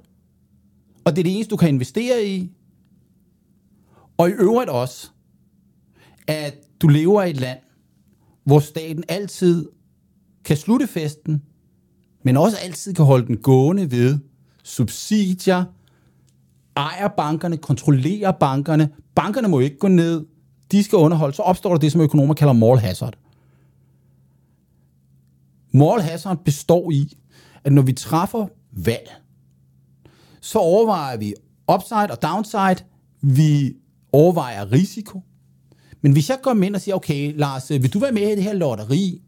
og 1.04 1.16
det 1.16 1.18
er 1.18 1.24
det 1.24 1.34
eneste, 1.34 1.50
du 1.50 1.56
kan 1.56 1.68
investere 1.68 2.26
i, 2.26 2.50
og 4.16 4.28
i 4.28 4.32
øvrigt 4.32 4.70
også, 4.70 5.10
at 6.26 6.54
du 6.82 6.88
lever 6.88 7.22
i 7.22 7.30
et 7.30 7.40
land, 7.40 7.58
hvor 8.44 8.60
staten 8.60 9.04
altid 9.08 9.68
kan 10.44 10.56
slutte 10.56 10.86
festen, 10.86 11.42
men 12.24 12.36
også 12.36 12.56
altid 12.56 12.94
kan 12.94 13.04
holde 13.04 13.26
den 13.26 13.36
gående 13.36 13.90
ved 13.90 14.18
subsidier, 14.64 15.64
ejer 16.78 17.08
bankerne, 17.08 17.56
kontrollerer 17.56 18.32
bankerne. 18.32 18.88
Bankerne 19.14 19.48
må 19.48 19.60
ikke 19.60 19.78
gå 19.78 19.88
ned. 19.88 20.26
De 20.72 20.82
skal 20.82 20.96
underholde. 20.96 21.36
Så 21.36 21.42
opstår 21.42 21.70
der 21.70 21.78
det, 21.78 21.92
som 21.92 22.00
økonomer 22.00 22.34
kalder 22.34 22.52
moral 22.52 22.80
hazard. 22.80 23.14
Moral 25.72 26.02
hazard 26.02 26.44
består 26.44 26.90
i, 26.90 27.16
at 27.64 27.72
når 27.72 27.82
vi 27.82 27.92
træffer 27.92 28.46
valg, 28.72 29.10
så 30.40 30.58
overvejer 30.58 31.16
vi 31.16 31.34
upside 31.74 32.10
og 32.10 32.22
downside. 32.22 32.84
Vi 33.20 33.74
overvejer 34.12 34.72
risiko. 34.72 35.22
Men 36.00 36.12
hvis 36.12 36.30
jeg 36.30 36.38
går 36.42 36.62
ind 36.62 36.74
og 36.74 36.80
siger, 36.80 36.94
okay, 36.94 37.32
Lars, 37.36 37.70
vil 37.70 37.92
du 37.94 37.98
være 37.98 38.12
med 38.12 38.22
i 38.22 38.34
det 38.34 38.42
her 38.42 38.52
lotteri? 38.52 39.22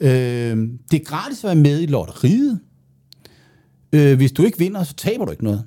Øh, 0.00 0.68
det 0.90 1.00
er 1.00 1.04
gratis 1.04 1.44
at 1.44 1.48
være 1.48 1.56
med 1.56 1.80
i 1.80 1.86
lotteriet. 1.86 2.60
Øh, 3.92 4.16
hvis 4.16 4.32
du 4.32 4.42
ikke 4.42 4.58
vinder, 4.58 4.84
så 4.84 4.94
taber 4.94 5.24
du 5.24 5.30
ikke 5.30 5.44
noget. 5.44 5.66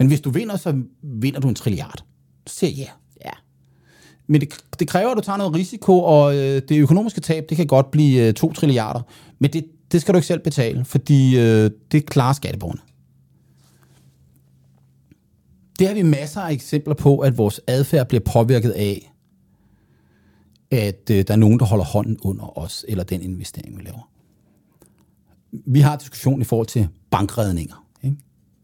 Men 0.00 0.08
hvis 0.08 0.20
du 0.20 0.30
vinder, 0.30 0.56
så 0.56 0.82
vinder 1.02 1.40
du 1.40 1.48
en 1.48 1.54
trilliard. 1.54 2.04
Så 2.46 2.54
siger 2.54 2.70
jeg 2.70 2.78
ja. 2.78 2.90
Ja. 3.24 3.30
Men 4.26 4.40
det, 4.40 4.54
det 4.78 4.88
kræver, 4.88 5.10
at 5.10 5.16
du 5.16 5.22
tager 5.22 5.36
noget 5.36 5.54
risiko, 5.54 6.02
og 6.02 6.36
øh, 6.36 6.62
det 6.68 6.80
økonomiske 6.80 7.20
tab, 7.20 7.44
det 7.48 7.56
kan 7.56 7.66
godt 7.66 7.90
blive 7.90 8.28
øh, 8.28 8.34
2 8.34 8.52
trilliarder. 8.52 9.00
Men 9.38 9.52
det, 9.52 9.64
det 9.92 10.00
skal 10.00 10.14
du 10.14 10.18
ikke 10.18 10.26
selv 10.26 10.40
betale, 10.40 10.84
fordi 10.84 11.38
øh, 11.38 11.70
det 11.92 12.06
klarer 12.06 12.32
skatteborgerne. 12.32 12.80
Det 15.78 15.86
har 15.86 15.94
vi 15.94 16.02
masser 16.02 16.40
af 16.40 16.52
eksempler 16.52 16.94
på, 16.94 17.18
at 17.18 17.38
vores 17.38 17.60
adfærd 17.66 18.08
bliver 18.08 18.22
påvirket 18.32 18.70
af, 18.70 19.12
at 20.70 21.10
øh, 21.10 21.24
der 21.28 21.34
er 21.34 21.38
nogen, 21.38 21.58
der 21.58 21.64
holder 21.64 21.84
hånden 21.84 22.18
under 22.22 22.58
os, 22.58 22.84
eller 22.88 23.04
den 23.04 23.22
investering, 23.22 23.78
vi 23.78 23.82
laver. 23.82 24.10
Vi 25.52 25.80
har 25.80 25.96
diskussion 25.96 26.40
i 26.40 26.44
forhold 26.44 26.66
til 26.66 26.88
bankredninger. 27.10 27.79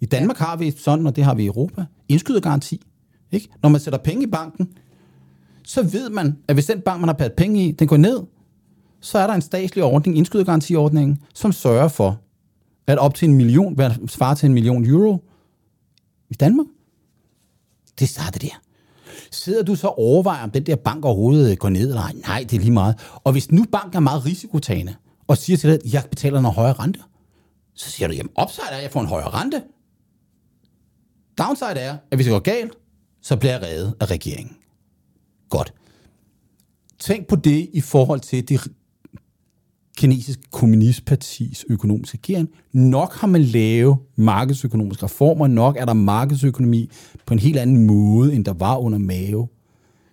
I 0.07 0.09
Danmark 0.09 0.37
har 0.37 0.57
vi 0.57 0.71
sådan, 0.71 1.07
og 1.07 1.16
det 1.16 1.25
har 1.25 1.35
vi 1.35 1.42
i 1.42 1.47
Europa, 1.47 1.85
indskydergaranti. 2.09 2.83
Ikke? 3.33 3.49
Når 3.62 3.69
man 3.69 3.81
sætter 3.81 3.99
penge 3.99 4.23
i 4.23 4.31
banken, 4.31 4.69
så 5.64 5.83
ved 5.83 6.11
man, 6.11 6.37
at 6.49 6.57
hvis 6.57 6.66
den 6.66 6.81
bank, 6.81 7.01
man 7.01 7.09
har 7.09 7.14
pæret 7.14 7.33
penge 7.33 7.69
i, 7.69 7.73
den 7.73 7.88
går 7.88 7.97
ned, 7.97 8.23
så 9.01 9.19
er 9.19 9.27
der 9.27 9.35
en 9.35 9.42
statslig 9.42 9.85
ordning, 9.85 10.16
indskydergarantiordningen, 10.19 11.19
som 11.35 11.53
sørger 11.53 11.88
for, 11.88 12.21
at 12.87 12.99
op 12.99 13.14
til 13.14 13.29
en 13.29 13.35
million, 13.35 13.75
hvad 13.75 13.90
svarer 14.09 14.35
til 14.35 14.47
en 14.47 14.55
million 14.55 14.87
euro 14.87 15.25
i 16.31 16.35
Danmark, 16.35 16.66
det 17.99 18.09
starter 18.09 18.38
der. 18.38 18.61
Sidder 19.31 19.62
du 19.62 19.75
så 19.75 19.87
og 19.87 19.99
overvejer, 19.99 20.42
om 20.42 20.51
den 20.51 20.66
der 20.66 20.77
bank 20.77 21.05
overhovedet 21.05 21.51
øh, 21.51 21.57
går 21.57 21.69
ned, 21.69 21.88
eller 21.88 22.03
ej? 22.03 22.12
Nej, 22.27 22.47
det 22.51 22.57
er 22.57 22.61
lige 22.61 22.73
meget. 22.73 22.95
Og 23.25 23.33
hvis 23.33 23.53
nu 23.53 23.64
banken 23.73 23.97
er 23.97 24.01
meget 24.01 24.25
risikotagende, 24.27 24.95
og 25.27 25.37
siger 25.37 25.57
til 25.57 25.71
dig, 25.71 25.79
at 25.85 25.92
jeg 25.92 26.05
betaler 26.11 26.38
en 26.38 26.45
højere 26.45 26.73
rente, 26.73 27.01
så 27.75 27.90
siger 27.90 28.09
du, 28.09 28.14
jamen 28.14 28.31
upside 28.42 28.66
er, 28.71 28.77
at 28.77 28.83
jeg 28.83 28.90
får 28.90 29.01
en 29.01 29.07
højere 29.07 29.29
rente. 29.29 29.62
Downside 31.38 31.81
er, 31.81 31.96
at 32.11 32.18
hvis 32.18 32.27
det 32.27 32.33
går 32.33 32.38
galt, 32.38 32.72
så 33.22 33.37
bliver 33.37 33.53
jeg 33.53 33.62
reddet 33.62 33.94
af 34.01 34.11
regeringen. 34.11 34.57
Godt. 35.49 35.75
Tænk 36.99 37.27
på 37.27 37.37
det 37.37 37.68
i 37.72 37.81
forhold 37.81 38.20
til 38.20 38.49
det 38.49 38.68
kinesiske 39.96 40.42
kommunistpartis 40.51 41.64
økonomiske 41.68 42.18
regering. 42.18 42.49
Nok 42.72 43.14
har 43.14 43.27
man 43.27 43.42
lavet 43.42 43.96
markedsøkonomiske 44.16 45.05
reformer, 45.05 45.46
nok 45.46 45.77
er 45.77 45.85
der 45.85 45.92
markedsøkonomi 45.92 46.90
på 47.27 47.35
en 47.35 47.40
helt 47.40 47.59
anden 47.59 47.87
måde, 47.87 48.35
end 48.35 48.44
der 48.44 48.53
var 48.53 48.77
under 48.77 48.99
Mao. 48.99 49.49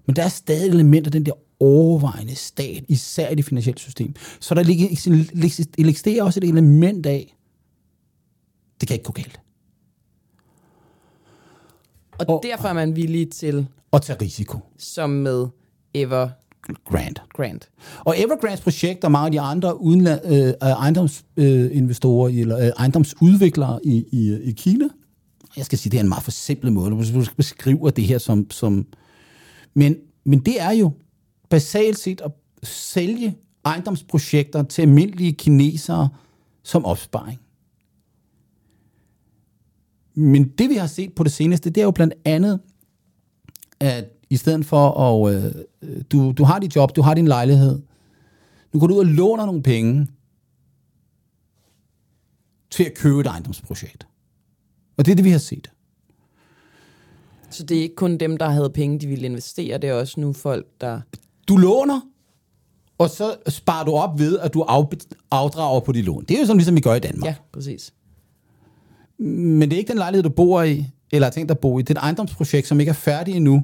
Men 0.06 0.16
der 0.16 0.24
er 0.24 0.30
stadig 0.30 0.70
elementer 0.70 1.08
af 1.08 1.12
den 1.12 1.26
der 1.26 1.32
overvejende 1.60 2.36
stat, 2.36 2.84
især 2.88 3.30
i 3.30 3.36
det 3.36 3.46
finansielle 3.46 3.80
system. 3.80 4.16
Så 4.40 4.56
der 4.56 4.64
ligger 4.64 6.24
også 6.24 6.40
et 6.40 6.50
element 6.50 7.06
af, 7.06 7.36
det 8.82 8.88
kan 8.88 8.96
ikke 8.96 9.06
gå 9.06 9.12
galt. 9.12 9.43
Og, 12.28 12.36
og 12.36 12.44
derfor 12.44 12.68
er 12.68 12.74
man 12.74 12.96
villig 12.96 13.30
til... 13.30 13.68
At 13.94 14.02
tage 14.02 14.18
risiko. 14.22 14.58
Som 14.78 15.10
med 15.10 15.48
Ever 15.94 16.30
Grant. 16.86 17.22
Grant. 17.36 17.70
Og 18.00 18.16
Evergrands 18.20 18.62
projekt 18.62 19.04
og 19.04 19.12
mange 19.12 19.26
af 19.26 19.32
de 19.32 19.40
andre 19.40 19.82
udenland, 19.82 20.22
øh, 20.26 20.54
ejendomsinvestorer 20.62 22.30
øh, 22.30 22.40
eller 22.40 22.60
øh, 22.60 22.68
ejendomsudviklere 22.78 23.80
i, 23.84 24.06
i, 24.12 24.34
i 24.44 24.52
Kina, 24.52 24.86
jeg 25.58 25.66
skal 25.66 25.78
sige, 25.78 25.92
det 25.92 25.98
er 25.98 26.02
en 26.02 26.10
meget 26.10 26.24
forsimplet 26.24 26.74
måde, 26.74 26.92
du 26.92 27.26
beskriver 27.38 27.90
det 27.90 28.04
her 28.04 28.18
som, 28.18 28.52
som 28.52 28.88
men, 29.74 29.96
men 30.26 30.40
det 30.40 30.62
er 30.62 30.72
jo 30.72 30.92
basalt 31.50 32.00
set 32.00 32.22
at 32.22 32.32
sælge 32.64 33.38
ejendomsprojekter 33.66 34.64
til 34.64 34.82
almindelige 34.82 35.34
kinesere 35.34 36.10
som 36.64 36.86
opsparing. 36.86 37.40
Men 40.16 40.50
det 40.50 40.70
vi 40.70 40.76
har 40.76 40.88
set 40.88 41.16
på 41.16 41.24
det 41.24 41.32
seneste, 41.32 41.70
det 41.70 41.82
er 41.82 41.86
jo 41.86 41.92
blandt 41.92 42.14
andet, 42.26 42.60
at 43.80 44.06
i 44.30 44.38
stedet 44.38 44.66
for 44.66 44.90
at 44.90 45.34
øh, 45.34 45.54
du, 46.12 46.32
du 46.32 46.44
har 46.44 46.60
dit 46.60 46.76
job, 46.76 46.96
du 46.96 47.02
har 47.02 47.14
din 47.14 47.28
lejlighed, 47.28 47.82
nu 48.74 48.80
går 48.80 48.88
du 48.88 48.94
ud 48.94 49.00
og 49.00 49.06
låner 49.06 49.46
nogle 49.46 49.64
penge 49.64 50.08
til 52.72 52.84
at 52.84 52.94
købe 52.94 53.20
et 53.20 53.28
ejendomsprojekt. 53.28 54.08
Og 54.98 55.06
det 55.06 55.12
er 55.12 55.16
det, 55.16 55.26
vi 55.26 55.30
har 55.30 55.38
set. 55.38 55.72
Så 57.50 57.64
det 57.64 57.78
er 57.78 57.82
ikke 57.82 57.96
kun 57.96 58.18
dem, 58.18 58.38
der 58.38 58.50
havde 58.50 58.70
penge, 58.70 59.00
de 59.00 59.08
ville 59.08 59.26
investere, 59.26 59.78
det 59.78 59.90
er 59.90 59.94
også 59.94 60.20
nu 60.20 60.34
folk, 60.34 60.68
der... 60.82 61.02
Du 61.48 61.58
låner, 61.58 62.02
og 62.98 63.10
så 63.10 63.36
sparer 63.48 63.86
du 63.86 63.92
op 63.92 64.20
ved, 64.20 64.40
at 64.40 64.54
du 64.54 64.62
afdrager 65.32 65.80
på 65.80 65.92
de 65.92 66.02
lån. 66.02 66.26
Det 66.26 66.36
er 66.36 66.40
jo 66.40 66.46
sådan, 66.46 66.58
ligesom 66.58 66.76
vi 66.76 66.82
gør 66.82 66.94
i 66.94 67.00
Danmark. 67.00 67.26
Ja, 67.26 67.36
præcis. 67.52 67.94
Men 69.24 69.62
det 69.62 69.74
er 69.74 69.78
ikke 69.78 69.90
den 69.90 69.98
lejlighed, 69.98 70.24
du 70.24 70.30
bor 70.30 70.64
i, 70.64 70.86
eller 71.12 71.26
har 71.26 71.32
tænkt 71.32 71.50
dig 71.50 71.56
at 71.56 71.60
bo 71.60 71.80
i. 71.80 71.82
Det 71.82 71.90
er 71.90 72.00
et 72.00 72.04
ejendomsprojekt, 72.04 72.68
som 72.68 72.80
ikke 72.80 72.90
er 72.90 72.94
færdigt 72.94 73.38
endnu. 73.38 73.64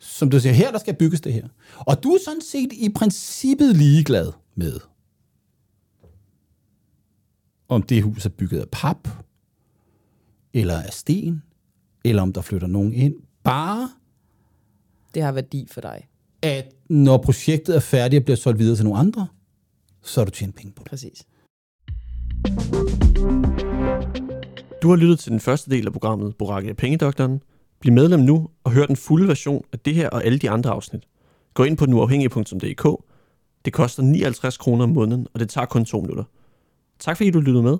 Som 0.00 0.30
du 0.30 0.40
siger, 0.40 0.52
her 0.52 0.70
der 0.70 0.78
skal 0.78 0.94
bygges 0.94 1.20
det 1.20 1.32
her. 1.32 1.48
Og 1.76 2.02
du 2.02 2.10
er 2.10 2.18
sådan 2.24 2.40
set 2.40 2.72
i 2.72 2.88
princippet 2.94 3.76
ligeglad 3.76 4.32
med, 4.54 4.80
om 7.68 7.82
det 7.82 8.02
hus 8.02 8.26
er 8.26 8.30
bygget 8.30 8.60
af 8.60 8.68
pap, 8.72 9.08
eller 10.54 10.82
af 10.82 10.92
sten, 10.92 11.42
eller 12.04 12.22
om 12.22 12.32
der 12.32 12.40
flytter 12.40 12.68
nogen 12.68 12.92
ind. 12.92 13.14
Bare 13.44 13.90
det 15.14 15.22
har 15.22 15.32
værdi 15.32 15.66
for 15.70 15.80
dig. 15.80 16.06
At 16.42 16.74
når 16.88 17.18
projektet 17.18 17.76
er 17.76 17.80
færdigt 17.80 18.20
og 18.20 18.24
bliver 18.24 18.36
solgt 18.36 18.58
videre 18.58 18.76
til 18.76 18.84
nogle 18.84 18.98
andre, 18.98 19.26
så 20.02 20.20
er 20.20 20.24
du 20.24 20.30
tjent 20.30 20.56
penge 20.56 20.72
på 20.72 20.82
det. 20.82 20.90
Præcis. 20.90 21.26
Du 24.82 24.88
har 24.88 24.96
lyttet 24.96 25.18
til 25.18 25.30
den 25.32 25.40
første 25.40 25.70
del 25.70 25.86
af 25.86 25.92
programmet 25.92 26.36
Boracke 26.36 26.68
af 26.68 26.76
Pengedoktoren. 26.76 27.42
Bliv 27.80 27.94
medlem 27.94 28.20
nu 28.20 28.48
og 28.64 28.72
hør 28.72 28.86
den 28.86 28.96
fulde 28.96 29.28
version 29.28 29.64
af 29.72 29.78
det 29.78 29.94
her 29.94 30.08
og 30.10 30.24
alle 30.24 30.38
de 30.38 30.50
andre 30.50 30.70
afsnit. 30.70 31.02
Gå 31.54 31.64
ind 31.64 31.76
på 31.76 31.86
nuafhængig.dk. 31.86 33.04
Det 33.64 33.72
koster 33.72 34.02
59 34.02 34.56
kroner 34.56 34.84
om 34.84 34.90
måneden, 34.90 35.26
og 35.34 35.40
det 35.40 35.48
tager 35.48 35.66
kun 35.66 35.84
to 35.84 36.00
minutter. 36.00 36.24
Tak 36.98 37.16
fordi 37.16 37.30
du 37.30 37.40
lyttede 37.40 37.62
med. 37.62 37.76